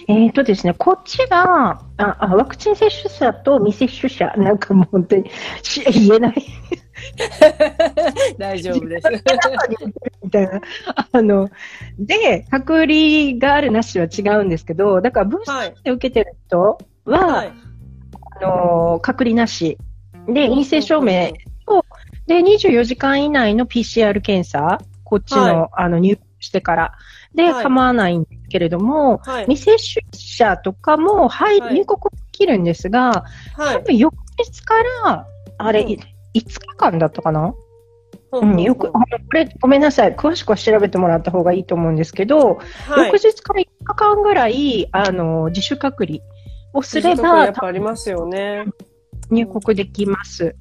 [0.07, 5.31] えーとですね、こっちがああワクチン接種者と未接種者、なんかもう本当に
[5.63, 6.35] し言えない
[8.37, 9.07] 大丈夫です。
[10.23, 10.61] みたいな。
[11.11, 11.49] あの、
[11.97, 15.73] で、隔離があるなしは違うんですけど、だからブースタはい。
[15.73, 17.53] ーで受けてる人は、はい。
[18.41, 19.77] あの隔離なし。
[20.27, 21.31] で、陰性証明
[22.27, 26.93] で、24時間以内の PCR 検査、こっちの、はいあの入国してから、
[27.33, 29.45] で、はい構わないんですけれども、はい。
[29.45, 33.75] 未接種者とかも、はい、はい入国できるんですが、はい。
[33.77, 35.99] 多分翌日から、あれ、うんい
[36.37, 37.53] 5日間だったかな、
[38.31, 40.15] ううん、よく、あのこれ、ごめんなさい。
[40.15, 42.55] 詳しくは調べてもらった方がいいと思うんですけど、
[42.87, 43.11] はい。
[43.11, 46.19] 翌日から1日間ぐらい、あの、自主隔離
[46.73, 48.65] をすれやばっ、ぱありますよね。
[49.29, 50.55] 入国できます。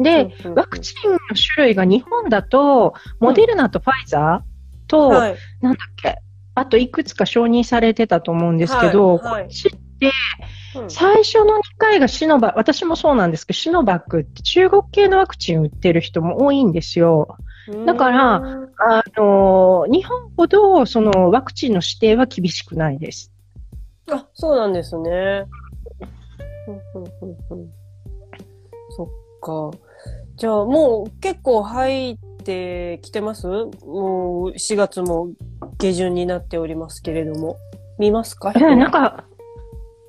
[0.00, 5.36] でうん、ワクチンの種類が日本だと、モデルナとファイザーと、はい。
[5.60, 6.18] なんだっけ、
[6.54, 10.10] あといくつか承認されてたと思うんですけど、はいはいこっちって
[10.76, 17.36] うん最初の2回がシノバ、私もそうなんですけど、シノバックって中国系のワクチン売ってる人も多いんですよ。
[17.86, 23.32] だからうんあの、日本ほどそのワクチンの指定は厳しくないです。
[24.10, 25.44] あ、そうなんですね。
[26.68, 27.70] うんうんうんうん
[28.96, 29.06] そっ
[29.40, 29.70] か。
[30.36, 33.46] じゃあもう結構入ってきてます？
[33.46, 35.30] もう4月も
[35.78, 37.56] 下旬になっておりますけれども。
[37.98, 38.52] 見ますか？
[38.56, 39.24] えなんか、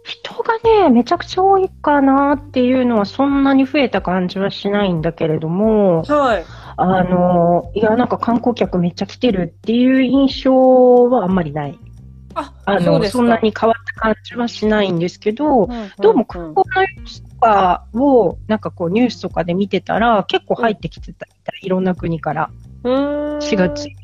[0.04, 6.46] 人がね、めちゃくちゃ多いかなっていうのはそんなに増えた感じはしないんだけれども、はい。
[6.78, 11.78] あの、いや、なんか観光客めっちゃ来てるっていう印象はあんまりない。
[12.34, 22.50] あ、あの、そうですかそんなに変わった感じはしないんですけど、んんどうも観光の様子とかを、なんかこうニュースとかで見てたら、結構入ってきてたみたい、いろんな国から。
[22.84, 24.01] うーん4月。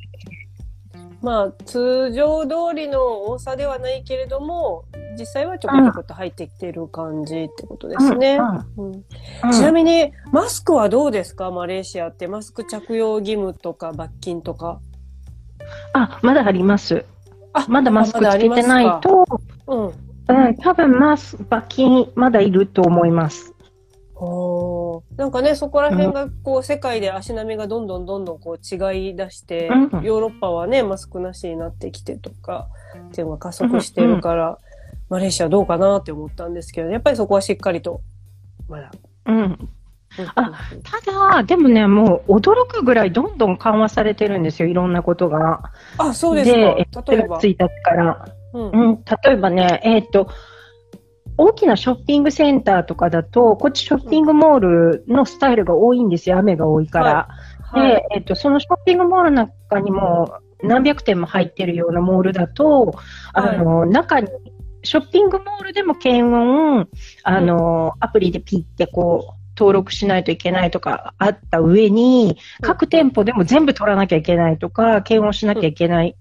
[1.22, 4.86] まあ、通常通りの多さではないけれども、
[5.18, 8.38] 実際はちょこちょこっと入ってきてる感じってことですね。
[8.78, 9.04] うんうん
[9.52, 11.50] ちなみに、マスクはどうですか？
[11.50, 12.28] マレーシアって。
[12.28, 14.80] マスク着用義務とか罰金とか。
[15.94, 17.04] あ、まだあります。
[17.54, 19.26] あまだマスクつけてないと、
[19.68, 19.86] うん。
[19.86, 23.54] うん、多分マス、罰金まだいると思います。
[24.16, 24.77] おー
[25.16, 32.68] なんかね、そこら辺が、こう、世界で足並みがどんどんどんどんこう違い出して、うんヨーロッパはね、マスクなしになってきてとか、
[33.10, 34.58] っていうのが加速してるから、
[35.10, 38.02] マレーシアどうかなって思ったんですけど、やっぱりそこはしっかりと、
[38.68, 38.92] まだ。
[39.26, 39.70] うん。
[40.36, 45.72] あうんただ、でもね、もう驚くぐらいどんどん緩和されてるんですよ、いろんなことが。
[45.98, 47.04] あ、そうですえか。
[47.12, 47.40] 例えば。
[47.40, 48.26] 1日から。
[48.54, 50.30] うんうん、例えばね、えっ、と、
[51.38, 57.28] 大きなショッピングセンターとかだと、こっちショッピングモールのスタイルが多いんですよ、雨が多いから。
[57.62, 57.90] はい。
[57.90, 62.94] で、えっ、と、そのショッピングモールの中にも何百店も入ってるようなモールだと、
[63.34, 64.28] あの、中に、
[64.84, 66.88] ショッピングモールでも検温、
[67.24, 76.16] あの、アプリでピッてこう、登録しないといけないとかあった上に、各店舗でも全部取らなきゃいけないとか、検温しなきゃいけない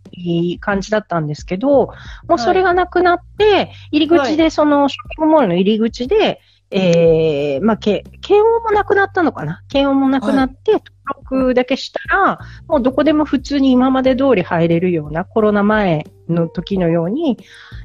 [0.61, 1.93] 感じだったんですけど、
[2.29, 9.63] もうそれがなくなって、入り口で、そのショッピングモールの入り口で、えー、まあ、け、検温もなくなったのかな？
[9.69, 17.39] 検温もなくなって、登録だけしたら、もうどこでも普通に今まで通り入れるような、コロナ前の時のように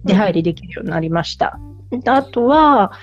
[0.04, 1.60] 出入りできるようになりました。
[2.08, 2.94] あとは、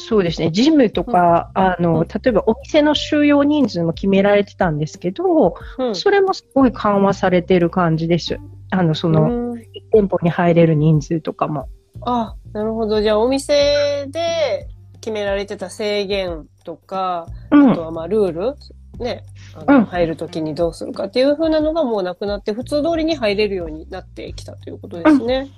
[0.00, 8.38] そうですね、ジムとか、あの、例えばお店の収容人数も決められてたんですけど、うん、それもすごい緩和されてる感じです。
[8.70, 9.56] あの、その、
[9.92, 11.68] 店舗に入れる人数とかも。
[12.02, 13.02] あ、なるほど。
[13.02, 14.68] じゃあ、お店で
[15.00, 18.54] 決められてた制限とか、うん、あとはまあ、ルール
[18.98, 25.48] ね、あの、うん、入るときにどうするかっていう風なのがもうなくなって、普通通りに入れるようになってきたということですね。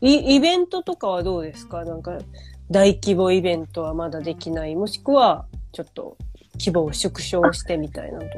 [0.00, 1.84] イベントとかはどうですか？
[1.84, 2.18] なんか、
[2.70, 4.74] 大規模イベントはまだできない。
[4.74, 6.16] もしくは、ちょっと
[6.58, 8.34] 規模を縮小してみたいなとか。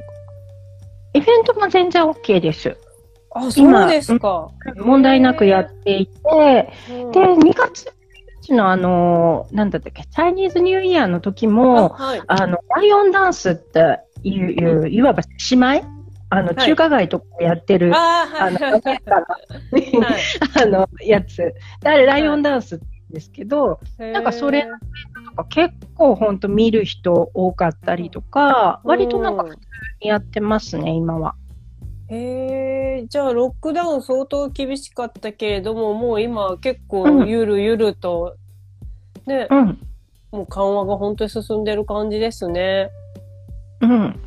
[1.14, 2.76] イベントも全然 OK です。
[3.30, 4.48] あ、そうですか。
[4.76, 6.12] 問題なくやっていて、
[6.88, 7.86] で、2月
[8.52, 15.96] のあの、なんだったっけ、チャイニーズニューイヤーの時も、あはい、あの、ライオンダンスっていう、いわば姉妹
[16.28, 18.58] あの、中華街とかやってる、あの、
[20.60, 21.54] あの、やつ。
[21.84, 24.66] あれ、ライオンダンスってですけど、なんかそれ
[25.30, 29.56] とか結構本当見る人多かったりとか、割となんか普通
[30.02, 31.34] にやってますね、今は。
[32.08, 38.36] へえ、じゃあロックダウン相当厳しかったけれども、もう今結構ゆるゆると、
[39.26, 39.78] うん、ね、うん、
[40.30, 42.90] もう緩和が本当に進んでる感じですね。
[43.80, 44.20] うん。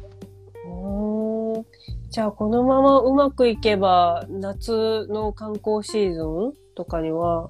[2.09, 7.49] じゃあこのままうまくいけば夏の観光シーズンとかには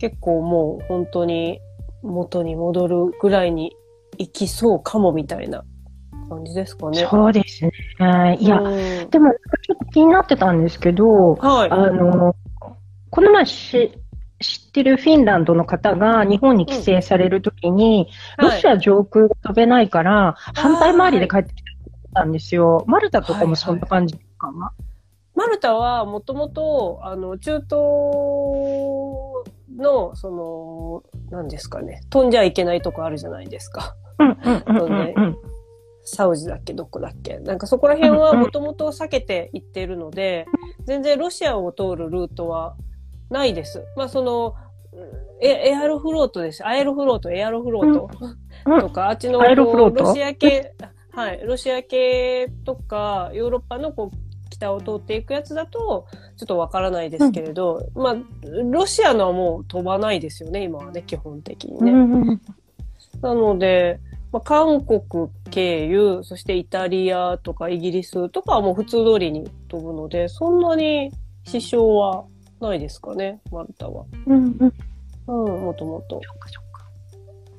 [0.00, 1.60] 結構もう本当に
[2.02, 3.76] 元に戻るぐらいに
[4.16, 5.62] 行きそうかもみたいな
[6.28, 7.06] 感じですかね。
[7.10, 7.72] そうですね。
[8.40, 12.34] いや、うん、でもちょっと気になってたんですけど、はい、あの、
[13.10, 13.92] この前し
[14.40, 18.08] 知ってるフィンランドの方が日本に帰省されるときに、
[18.38, 21.62] うん、ロシア上空飛べないから、反対回りで帰ってき
[22.14, 22.84] たんですよ。
[22.86, 24.46] マルタとかもそんな感じか？
[24.46, 24.46] な。
[24.48, 24.84] はいはい
[25.32, 27.70] マルタはもともと、あの、中東
[29.76, 33.94] の、その、何ですかね、飛んじゃいけないとこあるじゃないですか。
[36.02, 37.38] サウジだっけどこだっけ。
[37.38, 40.46] なんかそこら辺はもともと避けていってるので、
[40.84, 42.76] 全然ロシアを通るルートは
[43.30, 43.84] ないです。
[43.96, 44.54] まあその、
[45.40, 46.66] エエアロフロートです。
[46.66, 48.08] アエロフロート、エアロフロー
[48.64, 50.74] トとか、あっちのロシア系、
[51.12, 54.16] はい、ロシア系とか、ヨーロッパのこう
[54.60, 58.16] 北を通っていくやつだと、ちょっとわからないですけれど、うん、まあ、
[58.70, 62.38] ロシアのはもう飛ばないですよね、今はね、基本的にね。
[63.22, 63.98] なので、
[64.32, 65.00] まあ、韓国
[65.50, 71.10] 経由、そしてイタリアとかイギリスとかはもう普通通りに飛ぶので、そんなに
[71.44, 72.24] 支障は
[72.60, 74.04] ないですかね、マルタは。
[74.26, 74.72] うん、うん。
[75.26, 76.20] うん、もともと。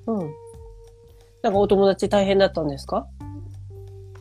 [0.08, 0.32] うん。
[1.42, 3.08] なんかお友達大変だったんですか？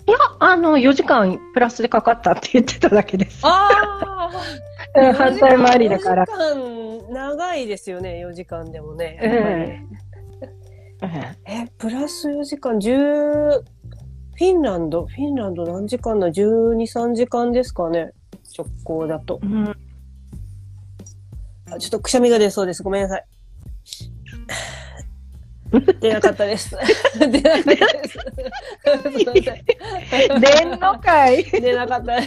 [0.07, 3.41] いや、あの、4時間プラスでかかったって言ってただけです。
[3.43, 4.31] ああ
[5.15, 6.25] 反対回りだから。
[6.25, 9.19] 4時間、長いですよね、4時間でもね。
[9.23, 11.09] えー、
[11.47, 13.63] え、プラス4時間、10、
[14.41, 18.13] フィンランド、フィンランド何時間だ ?12、3時間ですかね、
[18.57, 19.39] 直行だと。
[19.43, 19.77] うん、
[21.71, 22.83] あちょっとくしゃみが出そうです。
[22.83, 23.25] ごめんなさい。
[26.01, 26.77] 出なかったです。
[27.19, 28.19] 出なかったです。
[30.41, 32.23] 出んのかい出なかったで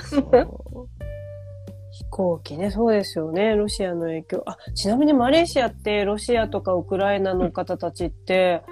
[0.00, 0.22] す。
[1.90, 3.56] 飛行機ね、そうですよね。
[3.56, 4.42] ロシアの影響。
[4.46, 8.62] あ、ちなみにマレーシアってロシアとかウクライナの方たちって、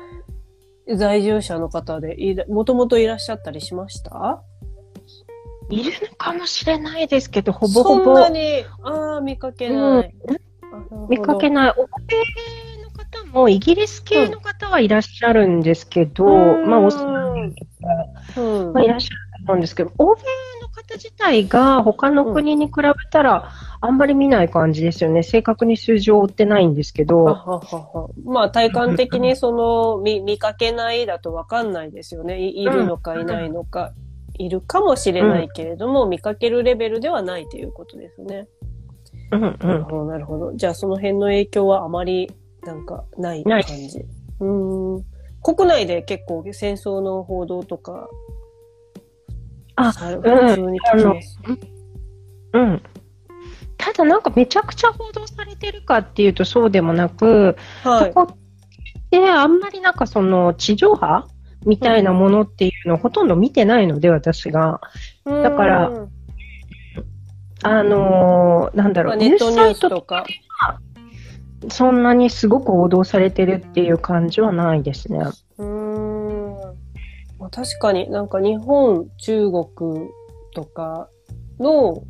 [0.95, 2.17] 在住者の方で
[2.49, 4.41] もともといらっしゃったりしました？
[5.69, 8.05] いるのかもしれないですけど、ほぼほぼ。
[8.05, 10.15] そんなに、ああ、見かけない。
[10.29, 10.37] うん
[11.09, 11.71] 見かけない。
[11.71, 16.29] 欧米の方も、イギリス系の方はいらっしゃるんですけど、う
[16.65, 20.23] ん、まあ、オーストラリアとか、まあ、いらっしゃると思うんですけど、欧米
[20.63, 25.23] の方自体が他の国に比べたら、あんまり見ない感じですよね。
[25.23, 27.25] 正確に数字を追ってないんですけど。
[27.25, 32.41] はははまあ、体感的にその、見、見かけないだとわかんないですよね。
[32.41, 33.93] いいるのかいないのか。
[34.39, 38.49] いるかもしれないけれども、見かけるレベルではないということですね。
[39.33, 40.55] うんうん、なるほど、なるほど。
[40.55, 42.31] じゃあその辺の影響はあまり
[42.65, 44.05] なんかない感じ。
[44.41, 45.05] うん。
[45.43, 48.09] 国内で結構戦争の報道とか、
[49.77, 50.23] あ、普
[50.55, 51.39] 通に聞きます。
[52.53, 52.83] うん。
[53.77, 58.13] ただなんかめちゃくちゃ報道されれてるかっていうとそうでもなく、はい。
[58.13, 58.37] そこ
[59.11, 61.27] であんまりなんかその地上波
[61.65, 64.81] みたいなものっていうのをほとんど見てないので、私が。
[65.25, 66.16] だからうん
[67.67, 70.25] あのーなんだろう、まあネットニュースサイとか。
[71.69, 75.19] そんなにすごく報道されてるっていう感じはないですね。
[75.59, 76.55] うーん。
[77.39, 79.65] まあ、確かになんか日本、中国
[80.55, 81.09] とか
[81.59, 82.03] の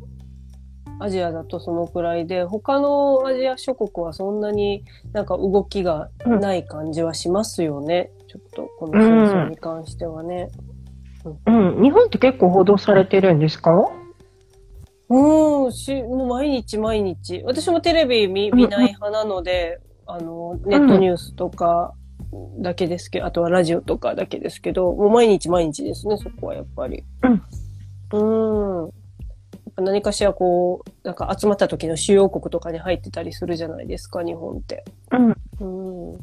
[0.99, 4.83] アジアだとそのくらいで、他のアジア諸国はそんなに
[5.13, 8.11] なんか動きがない感じはしますよね。
[8.27, 10.49] ちょっとこの戦争に関してはね。
[11.45, 11.81] うん。
[11.81, 13.89] 日本って結構報道されてるんですか？
[15.09, 17.41] うん、し、もう毎日毎日。
[17.45, 21.93] 私もテレビ見見ない派なので、あの、ネットニュースとか
[22.59, 27.03] だけですけど、あとはラジオとかだけですけど、もう毎日毎日ですね、そこはやっぱり。
[28.13, 28.81] うん。
[28.83, 28.91] やっ
[29.75, 34.83] ぱ何かしらこう、なんか集まった時の主要国とかに入ってたりするじゃないですか、日本って。
[35.11, 36.11] うん。
[36.11, 36.17] うん。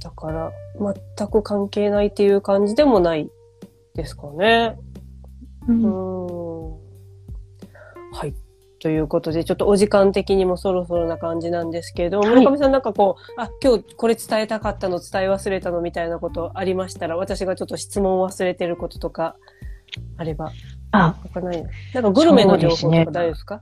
[0.00, 0.52] だから、
[1.18, 3.30] 全く関係ないっていう感じでもない
[3.94, 4.76] ですかね。
[5.66, 5.72] う。
[5.72, 6.85] うんん
[8.16, 8.34] はい。
[8.78, 19.36] ということで、ちょっとお時間的にもそろそろな感じなんですけど、はい村上さんなんかこう、あ、今日これ伝えたかったの伝え忘れたのみたいなことありましたら、私がちょっと質問を忘れてることとか
[20.16, 20.50] あれば、
[20.92, 21.62] あ、わかない？
[21.62, 21.70] な。
[21.94, 23.60] なんかグルメの情報とか大丈夫ですか？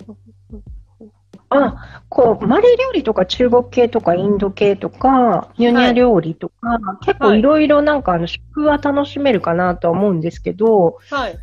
[1.50, 11.38] あ、こう、マレー料理とか中国系とかインド系とか、ニュニャ料理とか、結構いろいろなんかあの食は楽しめるかなとは思うんですけど、はい。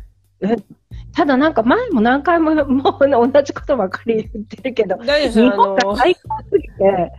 [1.14, 7.12] ただなんか前も何回も もう同じことばかり言ってるけど、日本がの、最高すぎて、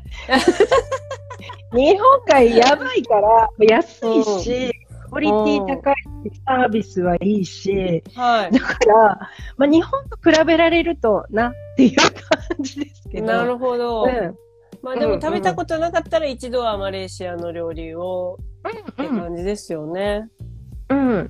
[1.74, 4.72] 日本がやばいから、安いし、
[5.10, 5.96] クオリティ高い
[6.32, 12.14] し、サービスはいいし、はだから、まあ、日本と比べられるとなっていう感
[12.62, 13.12] じですい。
[13.12, 13.28] けど。
[13.28, 14.06] なるほど。
[14.06, 14.36] うん
[14.84, 18.38] まあでも食べたことなかったら一度はマレーシアの料理を
[18.68, 20.30] って感じですよね。
[20.42, 20.43] うん、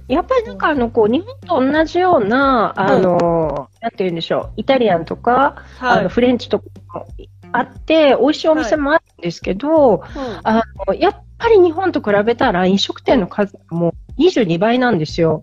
[0.07, 6.03] やっぱりなんかあのこう日本と同じような、あの、なんて言うんでしょう、イタリアンとか、あはい。
[6.03, 6.65] のフレンチとか
[6.99, 7.07] も
[7.51, 10.01] あって、美味しいお店もあるんですけど、うん。
[10.43, 15.41] あのやっぱり日本と比べたら飲食店の数がもう22倍なんですよ。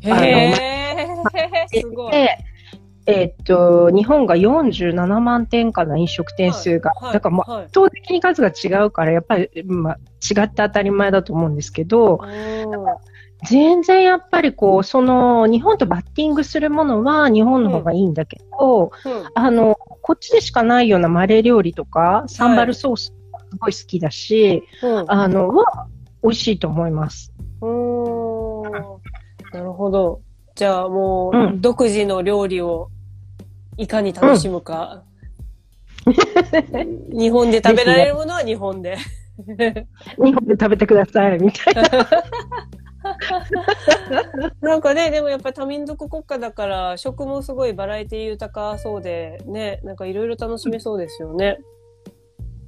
[0.00, 2.12] へえ、すごい。
[2.12, 2.38] で、
[3.06, 6.92] えーっと、日本が47万店かな、飲食店数が。
[7.00, 7.12] はい。
[7.14, 7.64] だからもうはい。
[7.64, 12.20] 圧倒的に数が違うから、やっぱり、まあ、違って当たり前だと思うんですけど、
[13.44, 18.90] 全然やっぱりこう、その、日本とバッティングするものは日本の方がいいんだけど、
[19.34, 23.14] あの、こっちでしかないようなマレー料理とか、サンバルソースす
[23.58, 25.04] ごい好きだし、うん。
[25.08, 25.86] あの、は、
[26.22, 27.32] 美味しいと思います。
[27.60, 28.62] うん。
[29.52, 30.20] なるほど。
[30.54, 32.90] じゃあもう、うん独自の料理を
[33.76, 35.04] いかに楽しむか。
[37.12, 38.96] 日本で食べられるものは日本で。
[40.22, 41.82] 日本で食べてください、みたいな。
[44.60, 51.58] なんかね、でもやっぱり多民族国家だから、食もすごいバラエティ豊かそうで、ね、なんかいろいろ楽しめそうですよね。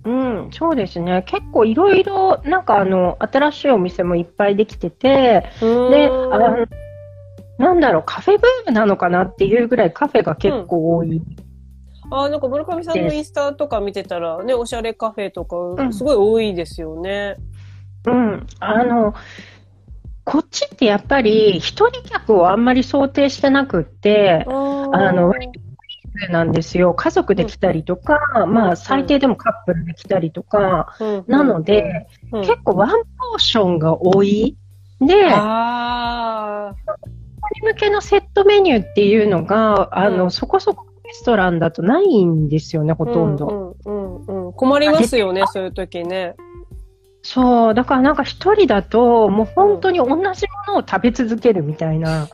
[0.04, 1.22] うん、そうですね。
[1.26, 6.66] 結構いろいろ、なんかあの、新しいお店もいっぱいできてて、で、であの
[7.58, 11.22] なんだろう、カフェブームなのかなっていうぐらいカフェが結構多い。
[12.10, 17.36] あーなんか村上さんのインスタとか見てたら、ね、おしゃれカフェとか、んすごい多いですよね。
[18.06, 19.14] うん、あの、
[20.24, 24.50] こっちってやっぱり一人客をあんまり想定してなくって、あ
[24.92, 25.32] あの
[26.30, 26.94] なんですよ。
[26.94, 30.94] 家族で来たりとか、まあ最低でもカップルで来たりとか、
[31.26, 34.56] なので、うん、結構ワンポーションが多い。
[35.00, 36.72] で、あ
[37.62, 40.30] 向けのセットメニューっていうのが、あの、うん。
[40.30, 43.76] そこそこレストランだとないんですよね、ほあ、とんど。
[43.84, 46.36] うんうんうん、困りますよね、そういう時ね。
[47.22, 52.28] そう、だからなんか一人だと、もう本当に同じものを食べ続けるみたいな。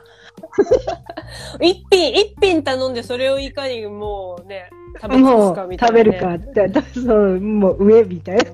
[1.61, 4.71] 一品、一品頼んでそれをいかにもうね、
[5.01, 6.05] 食べ尽もうくすかみたい食な、ね。
[6.05, 8.53] べるかって、だそう、もう上みたいな感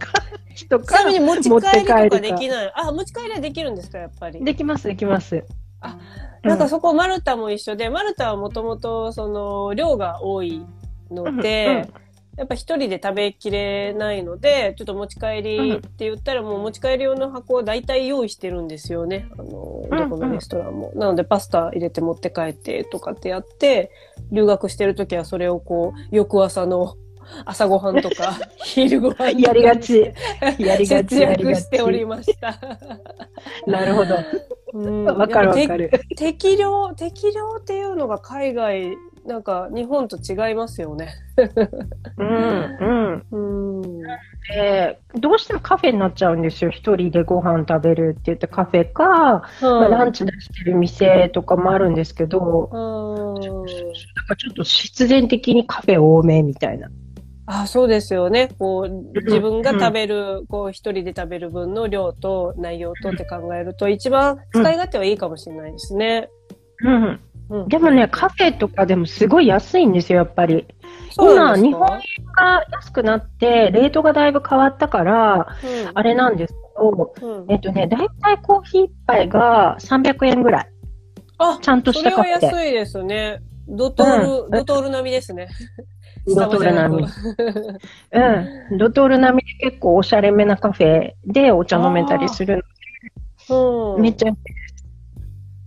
[0.54, 2.72] じとちかなみに持ち帰りとかできない。
[2.74, 4.44] あ、持ち帰りはできるんですか、やっぱり。
[4.44, 5.44] できます、できます。
[5.80, 5.98] あ
[6.42, 10.64] なんかそこマルタも一緒で、マルタはもともとその量が多い
[11.10, 11.88] ので、
[12.36, 19.28] やっぱ一人で食べきれないので、ちょっと持ち帰りって言ったらもう持ち帰り用の箱を大体用意してるんですよね。
[19.38, 20.92] あの、うんどこのレストランも。
[20.94, 23.90] なのでパスタ入れて持って帰ってとかってやって、
[24.32, 26.96] 留学してる時はそれをこう、翌朝の
[27.44, 30.12] 朝ごはんとか、 昼ごはんとかやりがち。
[30.58, 32.58] やりが節ち、やりがち約しておりました。
[33.66, 34.16] なるほど。
[34.74, 35.90] うんわかるわかる。
[36.16, 38.96] 適量、適量っていうのが海外
[39.26, 41.14] なんか日本と違いますよね。
[42.16, 43.24] うん、うん。
[43.30, 44.02] うん。
[44.54, 46.70] で、どうしてもカフェになっちゃうんですよ。
[46.70, 49.04] 一人でご飯食べるって言ってカフェか、
[49.60, 53.64] まあ、ランチ出してる店とかもあるんですけど、うん。
[53.66, 56.90] なんかちょっと必然的にカフェ多めみたいな。
[57.46, 58.48] あ、そうですよね。
[58.58, 66.30] こう、自分が食べる、こう、一人で食べる分の量と内容とって考えると、一番使い勝手はいいかもしれないですね。
[66.80, 67.20] うん。
[67.50, 67.68] うん。
[67.68, 70.66] でもね、カフェとかでもすごい安いんですよ、やっぱり。
[71.16, 72.00] 今日本か
[72.36, 80.68] が安くなって、レートがだいぶ変わったから、うんあれなんですけど、うんえっとね、だいたいコーヒー一杯が300円ぐらい。
[81.38, 82.64] あ、ちゃんとそれはしたカフェで。
[82.64, 83.40] 安いですね。
[83.68, 85.48] ドトール、うんドトール並みですね。
[86.26, 87.08] ドトール並み
[88.12, 88.78] うん。
[88.78, 92.64] ドトール並みで結構おしゃれめなカフェでお茶飲めたりする
[93.48, 93.94] の。
[93.94, 94.02] うん。
[94.02, 94.32] めっちゃ、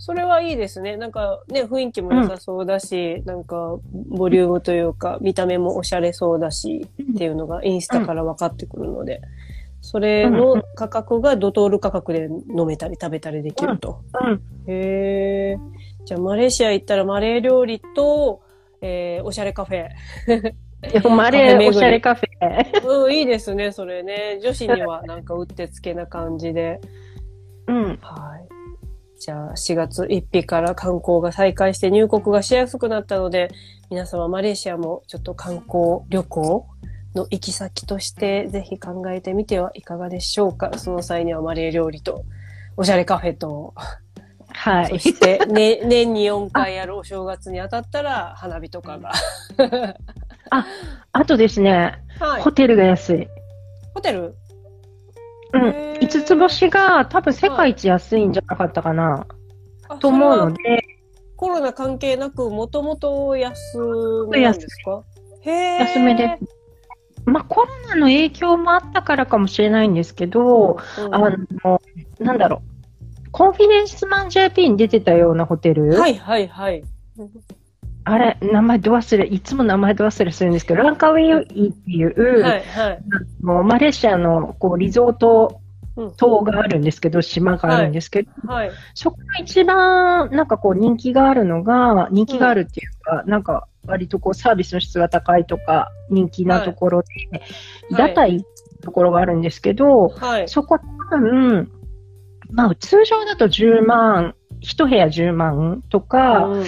[0.08, 0.95] それはいいですね。
[0.95, 3.78] なんかね、雰囲気も良さそうだし、なんか
[4.08, 9.20] ボリュームというか、見た目もおしゃれそうだし、っていうのがインスタから分かってくるので、
[9.82, 13.99] それの価格がドトール価格で飲めたり食べたりできると。
[14.22, 14.41] うん。
[14.72, 15.58] へえ。
[16.05, 18.41] じゃあマレーシア行ったらマレー料理と、
[18.80, 19.89] えー、おしゃれカフェ。
[21.10, 22.88] マレーおしゃれカフェ。
[22.88, 24.39] うん、いいですね、それね。
[24.41, 26.80] 女子にはなんかうってつけな感じで。
[27.68, 27.99] うん。
[28.01, 28.57] はい。
[29.20, 33.49] じゃあ、4月1日から観光が再開して入国がしやすくなったので、
[33.89, 36.68] 皆様マレーシアもちょっと観光旅行
[37.15, 40.78] の行き先としてぜひ考えてみてはいかがでしょうか。
[40.78, 42.24] その際にはマレー料理と、
[42.76, 43.74] おしゃれカフェと、
[44.49, 44.88] はい。
[44.88, 49.11] そして、ね、 年に4回あるお正月に当たったら花火とかが。
[51.11, 52.51] あとですね、はいホ。
[52.51, 53.28] テルが安い。
[53.93, 54.36] ホテル？
[55.54, 55.98] うん。
[56.02, 59.26] 五つ星が多分世界一安いんじゃなかったかな、
[59.89, 60.84] あと思うので、
[61.36, 63.78] コロナ関係なく、もともと安
[64.30, 65.04] めなんですか？
[65.45, 66.45] 安めです。
[67.26, 71.30] まあコロナの影響もあったからかもしれないんですけど、うんあ
[71.64, 71.82] の、
[72.20, 73.32] なんだろう。
[73.32, 76.84] コンフィデンスマン JP に出てたようなホテル、はいはいはい。
[78.10, 82.99] あれ、名前ど忘れ、いつも名前ど忘れするんですけど、ランカウェイっていう、はいはい。
[83.41, 85.60] もうマレーシアのこうリゾート
[85.97, 88.72] うん島があるんですけど、島があるんですけど、はい。
[88.93, 97.08] そこが一番なんかこう人気があるのが、人気があるっていうか、なんか割とこうサービスの質が高いとか、人気なところで、
[97.39, 98.45] はい屋台
[98.84, 100.47] ところがあるんですけど、はい。
[100.47, 100.78] そこ
[101.10, 101.72] 多分、
[102.51, 106.66] まあ通常だと10万、一部屋10万とか、うん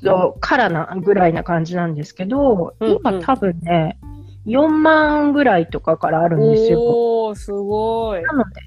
[0.00, 3.98] とからなぐらいな感じなんですけど、うんうん今多分ね、
[4.46, 6.80] 4万ぐらいとかからあるんですよ。
[6.80, 8.22] おー、すごい。
[8.22, 8.60] なので、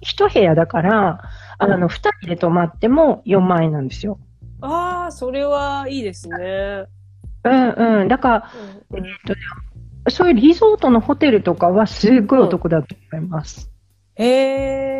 [0.00, 1.20] 一部屋だから、
[1.58, 4.18] あの、二人で泊まっても4万円なんですよ。
[4.60, 6.84] ああ、それはいいですね。
[7.44, 8.08] うんうん。
[8.08, 8.50] だから、
[8.90, 9.40] うんえっとね、
[10.10, 13.70] そういうリゾートのホテルとかはすっごいお得だと思います。
[14.16, 14.26] へ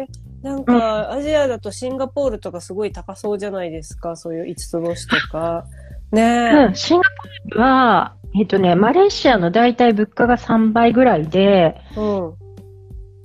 [0.03, 0.07] え。
[0.43, 4.15] なんか、アジアだとシンガポールとかすごい高そうじゃないですか？
[4.17, 5.65] そういう五つ星とか。
[6.13, 12.01] ねうん、シンガポールは、えっとね、マレーシアの大体物価が3倍ぐらいで、え。
[12.01, 12.35] うん。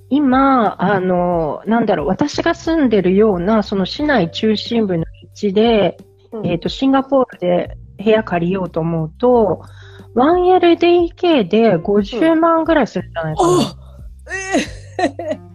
[0.09, 5.97] 今、あの、なんだろう、私が住んでるような、その市内中心部の位置で、
[6.31, 9.61] うんえっと、シンガポールで部屋借りようと思うと、
[10.15, 13.63] 1LDK で50万ぐらいするんじゃないかな。
[15.39, 15.52] え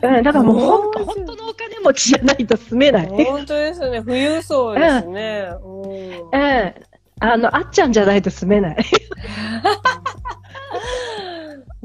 [0.00, 3.10] うん、だからもう本当、うん本当のお金持ちじゃないと住めない。
[3.18, 3.98] え本当ですね。
[4.02, 5.48] 富裕層ですね。
[5.62, 6.30] うんうん。
[7.20, 8.76] あの、あっちゃんじゃないと住めない。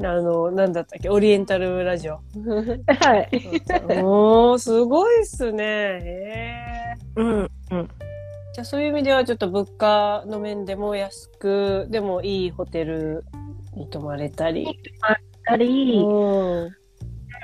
[0.00, 1.08] あの、なんだったっけ？
[1.08, 2.14] オリエンタルラジオ。
[2.14, 2.20] は
[3.16, 3.28] い。
[4.02, 5.64] おー、すごいっすね。
[5.64, 7.50] へーうん。
[7.70, 7.88] うん。
[8.54, 13.24] じゃあそういう意味ではちょっと物価の面でも安く、でもいいホテル
[13.74, 14.78] に泊まれたり。
[15.44, 16.76] たり、うん。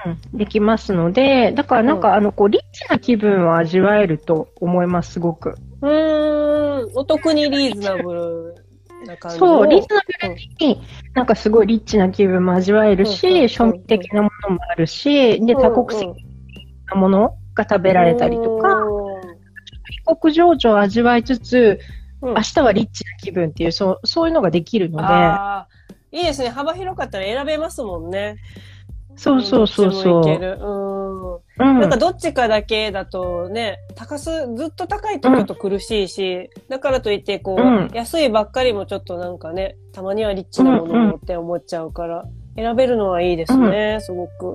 [0.06, 5.56] うんできますので、だからなんか、あの、こう、リッチな気分を味わえると思います、すごく。
[5.82, 8.54] うーん、お得にリーズナブル
[9.06, 9.46] な感じの。
[9.46, 10.80] そう、リーズナブルに、
[11.14, 16.26] なんかすごいリッチな気分も味わえるうんうんうんし、庶民的なものもあるし、で、多国籍
[16.88, 18.68] なものが食べられたりとか、
[20.10, 21.80] 異国情緒を味わいつつ、
[22.22, 25.66] うん、明日はリッチな気分っていう、そう、そういうのができるので、
[26.12, 26.48] いいですね。
[26.48, 28.36] 幅広かったら選べますもんね。
[29.20, 30.22] そうそうそうそう。
[30.24, 31.34] うん。
[31.58, 42.24] うんなんかどっちかだけだとね、高す、ずっと高いとちょっと苦しいし、だからといってこう、うん安いばっかりもちょっとなんかね、たまにはリッチなものもって思っちゃうから、
[42.56, 44.54] 選べるのはいいですね、すごく。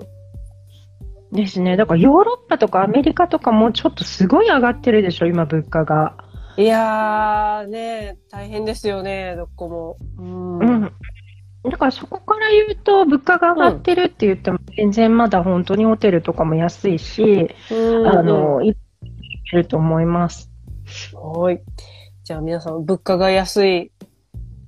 [1.31, 1.77] ですね。
[1.77, 6.17] だからヨーロッパとかアメリカとかもちょっとすごい上がってるでしょ、今物価が。
[6.57, 9.97] いやーね、大変ですよね、どこも。
[10.17, 10.59] うん。
[10.59, 10.91] うん。
[11.69, 18.75] だからそこから言うと、物価が上がってるって言っても、全然まだ本当にホテルとかも安いし、うんあの、い
[19.49, 20.51] けると思います。
[21.13, 21.61] はい。
[22.23, 23.91] じゃあ皆さん、物価が安い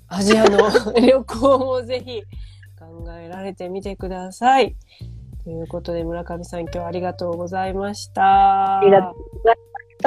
[0.07, 0.57] アジアの
[0.99, 2.21] 旅行もぜひ
[2.79, 4.75] 考えられてみてください。
[5.43, 8.79] ということで、村上さん、今日はありがとうございました。
[8.79, 9.97] ありがとうございまし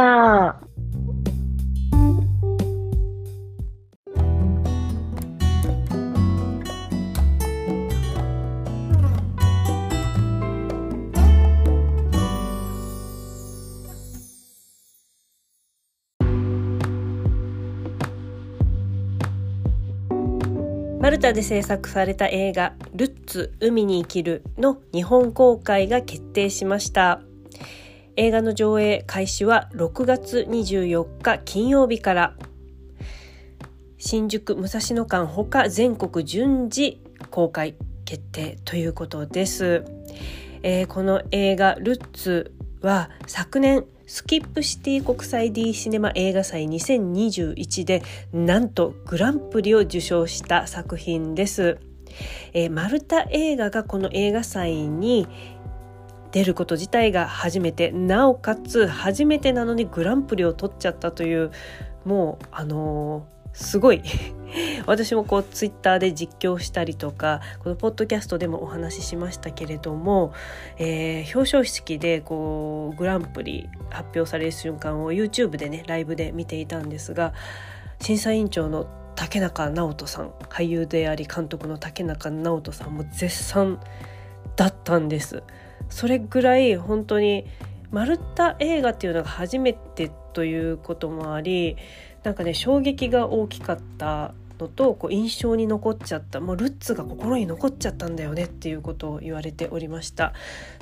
[1.34, 1.39] た。
[21.10, 27.20] マルタで制作された映画「ルッツ海に生きる」の日本公開が決定しました。
[28.14, 32.36] 映画の上映開始は6月24日金曜日から。
[33.98, 37.02] 新宿武蔵野間ほか全国順次
[37.32, 39.82] 公開決定ということです、
[40.62, 42.52] えーこの映画「ルッツ」
[42.82, 48.02] は昨年スキップシティ国際 D シネマ映画祭2021で
[48.32, 51.78] なんとグランプリを受賞した作品です、
[52.52, 55.28] えーマルタ映画がこの映画祭に
[56.32, 61.52] 出ること自体が初めてなおかつ初めてなのにグランプリを取っちゃったという
[62.04, 64.02] もうあのーすごい
[64.86, 70.32] 私もこうツイッターで実況したりとかこのポッドキャストでもお話ししましたけれども、
[70.78, 77.32] えー表彰式でこうグランプリ発表される瞬間を YouTube でねライブで見ていたんですが
[78.00, 83.78] 審査委員長の竹中直人さん俳優であり監督の竹中直人さんも絶賛
[84.56, 85.42] だったんです。
[85.88, 87.46] それぐらい本当に
[87.90, 91.76] マルタ映画っていうのが初めてということもあり
[92.22, 100.32] なんかね衝撃が大きかったのとこう印象に残っちゃったもうルッツが心に残っちゃったんだよねっていうことを言われておりました。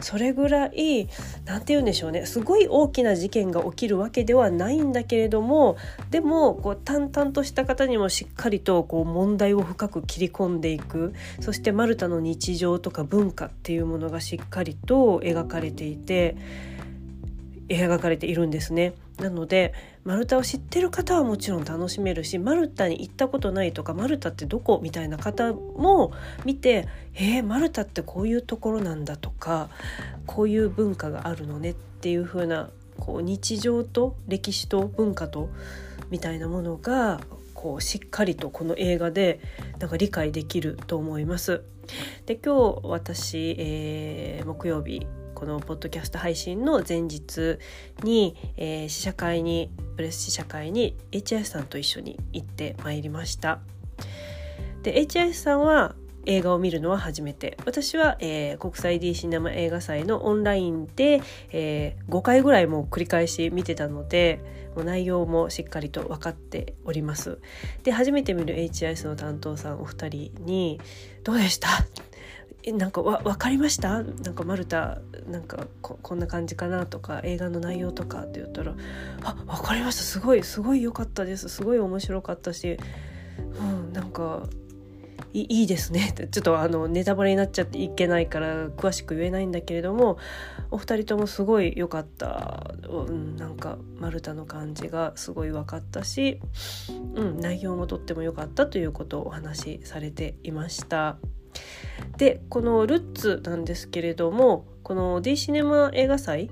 [0.01, 1.09] それぐらい
[1.45, 5.77] なんて言うんでしょうねすごい大きな事件が起きるわけではないんだけれども
[6.11, 11.15] でもこう淡々とした方にもしっかりとこう問題を深く切り込んでいく。
[11.41, 16.37] そしてマルタの日常とか文化っていうものがしっかりと描かれていて
[17.69, 18.95] 描かれているんですね。
[19.19, 26.13] なのでマルタを知ってる方はもちろん楽しめるしマルタに行ったことないとかマルタってどこみたいな方も
[26.45, 29.69] 見て「えー、マルタってこういうところなんだ」とか
[30.27, 35.49] こういう文化があるのねっていう風なこう日常と歴史と文化と
[36.11, 37.21] みたいなものが
[37.55, 39.41] こうしっかりとこの映画で
[39.81, 41.63] なんか理解できると思います。
[42.27, 45.07] で今日私、えー木曜日
[45.39, 47.59] このポッドキャスト配信の前日
[48.03, 53.61] に、えー試写会にプレス試写会に HIS さんと一緒に行ってまいりました。
[54.83, 55.95] で HIS さんは
[56.27, 61.23] 映画を見るのは初めて私は、えー国際 D シネマ映画祭のオンラインで、
[61.53, 64.41] えー5回ぐらいもう繰り返し見てたので
[64.75, 67.39] もう内容もしっかりと分かっております
[67.85, 70.81] で初めて見る HIS の担当さんお二人に
[71.23, 71.69] 「どうでした?」
[72.73, 74.03] なんかわ分かりました？
[74.03, 74.99] なんかマルタ
[75.29, 78.75] なんかこんな感じかなとか映画の内容とかって言ったら
[79.23, 80.03] 「あ分かりました。
[80.03, 81.49] すごいすごい良かったです。
[81.49, 82.79] すごい面白かったし、
[83.61, 84.43] うん、なんか
[85.33, 90.19] いいいですね」ってちょっとあのネタバレになっちゃっていけないから詳しく言えないんだけれども
[90.71, 96.41] お二人ともすごい良かった、うん、なんかマルタの感じがすごい分かったし、
[97.15, 101.19] うん、内容もとっても良かったということをお話しされていました。
[102.17, 106.51] でこのルッツなんですけれどもこの D シネマ映画祭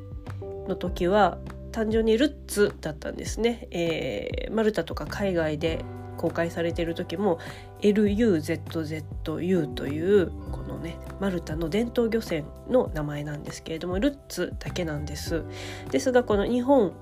[0.68, 1.38] の時は
[1.72, 5.84] 単純にルッツだったんですね、えーマルタとか海外で
[6.16, 7.38] 公開されている時も
[7.82, 9.04] LUZZU
[9.74, 15.44] というこのねマルタの伝統漁船の名前なんですけれどもルッツだけなんです。
[15.90, 16.92] ですがこの日本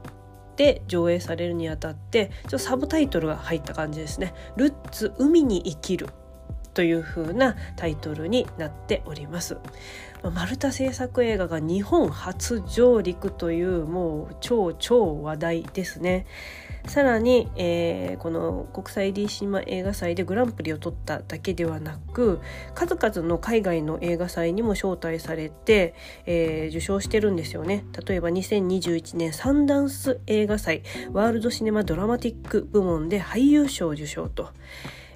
[0.57, 6.09] で上映されるにあたってちょっとサブタイトルが入った感じですね「ルッツ海に生きる」
[6.75, 9.59] という風なタイトルになっております。
[10.23, 16.27] まあマルタ制作映画が日本初上陸というもう超超話題ですね。
[16.87, 22.41] さらに、えーこの国際 D シマ映画祭でグランプリを取っただけではなく
[22.75, 25.95] 数々の海外の映画祭にも招待されて、
[26.27, 34.51] えー受賞してるんですよね例えば2021年サンダンス映画祭ワールドシネマドラマティック部門で俳優賞受賞と、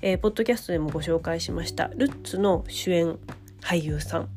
[0.00, 3.18] えーポッドキャストでもご紹介しましたルッツの主演
[3.60, 4.28] 俳優さん。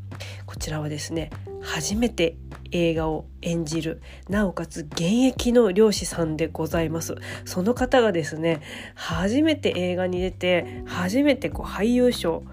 [0.46, 1.30] こちらはですね
[1.62, 2.36] 初めて
[2.72, 7.16] 映画を演じるなおかつ現役の漁師さんでございます。
[7.46, 8.62] その方がですね
[8.96, 12.44] 初めて映画に出て初めてこう俳優賞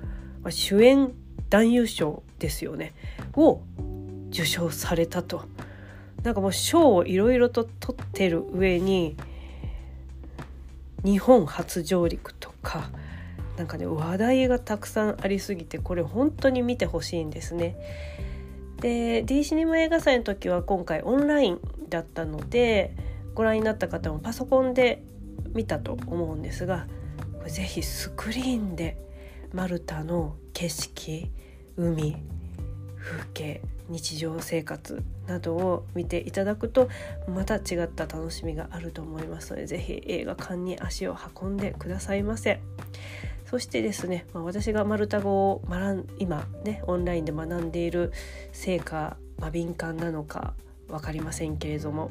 [0.51, 1.13] 主演
[1.49, 2.95] 男優賞ですよね
[3.35, 3.63] を
[4.31, 5.47] 受賞されたと。
[6.23, 9.17] なんかもう賞をいろいろと取ってる上に
[11.05, 12.91] 日本初上陸とか
[13.59, 17.77] なんかね話題がたくさんありすぎてこれ本当に見てほしいんですね。
[18.81, 22.95] で D シネマ映画祭の時は今回オンラインだったので
[23.35, 25.03] ご覧になった方もパソコンで
[25.53, 26.87] 見たと思うんですが
[27.49, 28.97] 是非スクリーンで
[29.53, 31.29] マルタの景色
[31.77, 32.17] 海
[32.97, 36.89] 風景日常生活などを見ていただくと
[37.27, 42.61] また違った楽しみがあると思いますので是非映画館に足を運んでくださいませ。
[43.49, 48.13] そしてですね、まあ、私がマルタ語を学ん今ねオンラインで学んでいる
[48.53, 50.53] 成果、まあ、敏感なのか
[50.89, 52.11] 分かりませんけれども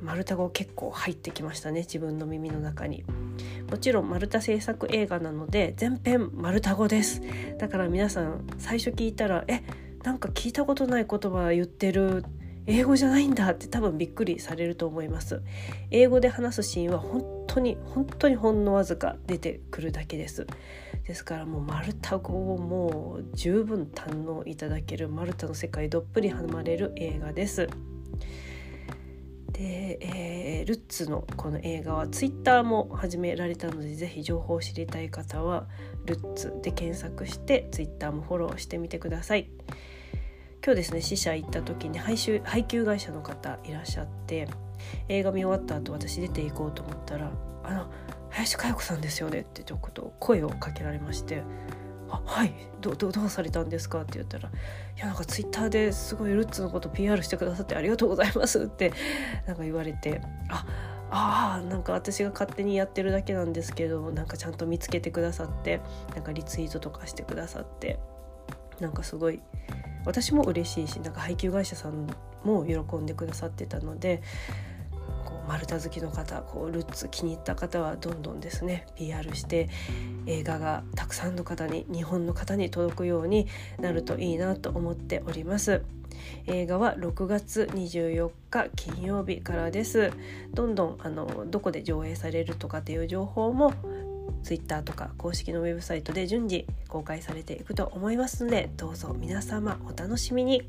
[0.00, 3.04] マルタ語結構入ってきましたね自分の耳の中に。
[3.70, 7.20] もちろんマルタ制作映画なので全編マルタ語です
[7.58, 9.62] だから皆さん最初聞いたらえ
[10.04, 12.37] なんか聞いたことない言葉言ってるっ
[12.70, 15.40] 英語じゃないんだって多分びっくりされると思います。
[15.90, 20.46] 英語で話すシーンは本当に本当にほんのわずか出てくるだけです。
[21.06, 27.70] ですからもうマルタ語をもう十分堪能いただけるマルタの世界どっぷりハマれる映画です。
[29.52, 35.66] で、えー、ルッツのこの映画はツイッターも始められたのでぜひ情報を知りたい方は
[36.04, 39.48] ルッツで検索してツイッターもフォローしてみてください。
[40.64, 44.48] 今日ですね死者行った時に配給配給会社の方いらっしゃって
[45.08, 47.30] 映画見終わった後私出て行こうと思ったら
[47.64, 47.86] 「あの
[48.30, 51.42] 林佳代子さんですよね」ってちょっと声をかけられまして
[52.10, 54.52] 「あはいどどうされたんですか?」って言ったら「い
[54.98, 58.92] やなんかツイッターですごいルッツのこと PR してくださってありがとうございます」って
[59.46, 60.64] なんか言われてあ
[61.10, 65.80] あなんか私が勝手にやってるだけなんですけどなんかちゃんと見つけてくださって
[66.14, 67.98] なんかリツイートとかしてくださって
[68.80, 69.40] なんかすごい
[70.04, 72.06] 私も嬉しいしなんか配給会社さん
[72.44, 74.22] も喜んでくださってたので
[75.24, 79.68] こう丸太好きの方こうルッツ気に入った方はどんどんですね PR して
[80.26, 83.48] 映画がたくさんの方に日本の方に届くように
[83.78, 85.82] なるといいなと思っております。
[86.46, 90.12] 映画は6月24日金曜日からです
[90.52, 93.72] どんどんあのどこで上映されるとかっていう情報も
[94.42, 100.68] Twitter とか公式のウェブサイトで順次公開されていくと思いますのでどうぞ皆様お楽しみに。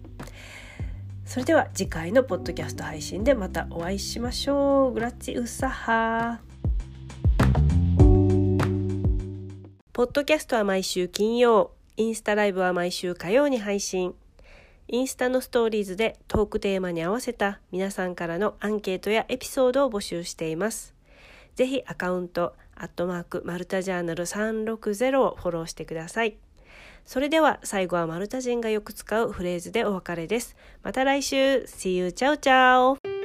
[1.26, 4.94] それでは次回のポッドキャスト配信でまたお会いしましょう。
[4.94, 6.40] グラッチウッサハ
[9.94, 14.16] ポッドキャストは毎週金曜インスタライブは毎週火曜に配信。
[14.88, 20.96] インスタのストーリーズでトークテーマに合わせた皆さんからのアンケートやエピソードを募集しています。
[21.56, 26.38] ぜひアカウントアットマークマルタジャーナル360をフォローしてください。
[27.06, 30.56] それでは最後はマルタ人がよく使うフレーズでお別れです。
[30.84, 32.12] また来週 !See you!
[32.12, 33.19] チャオチャオ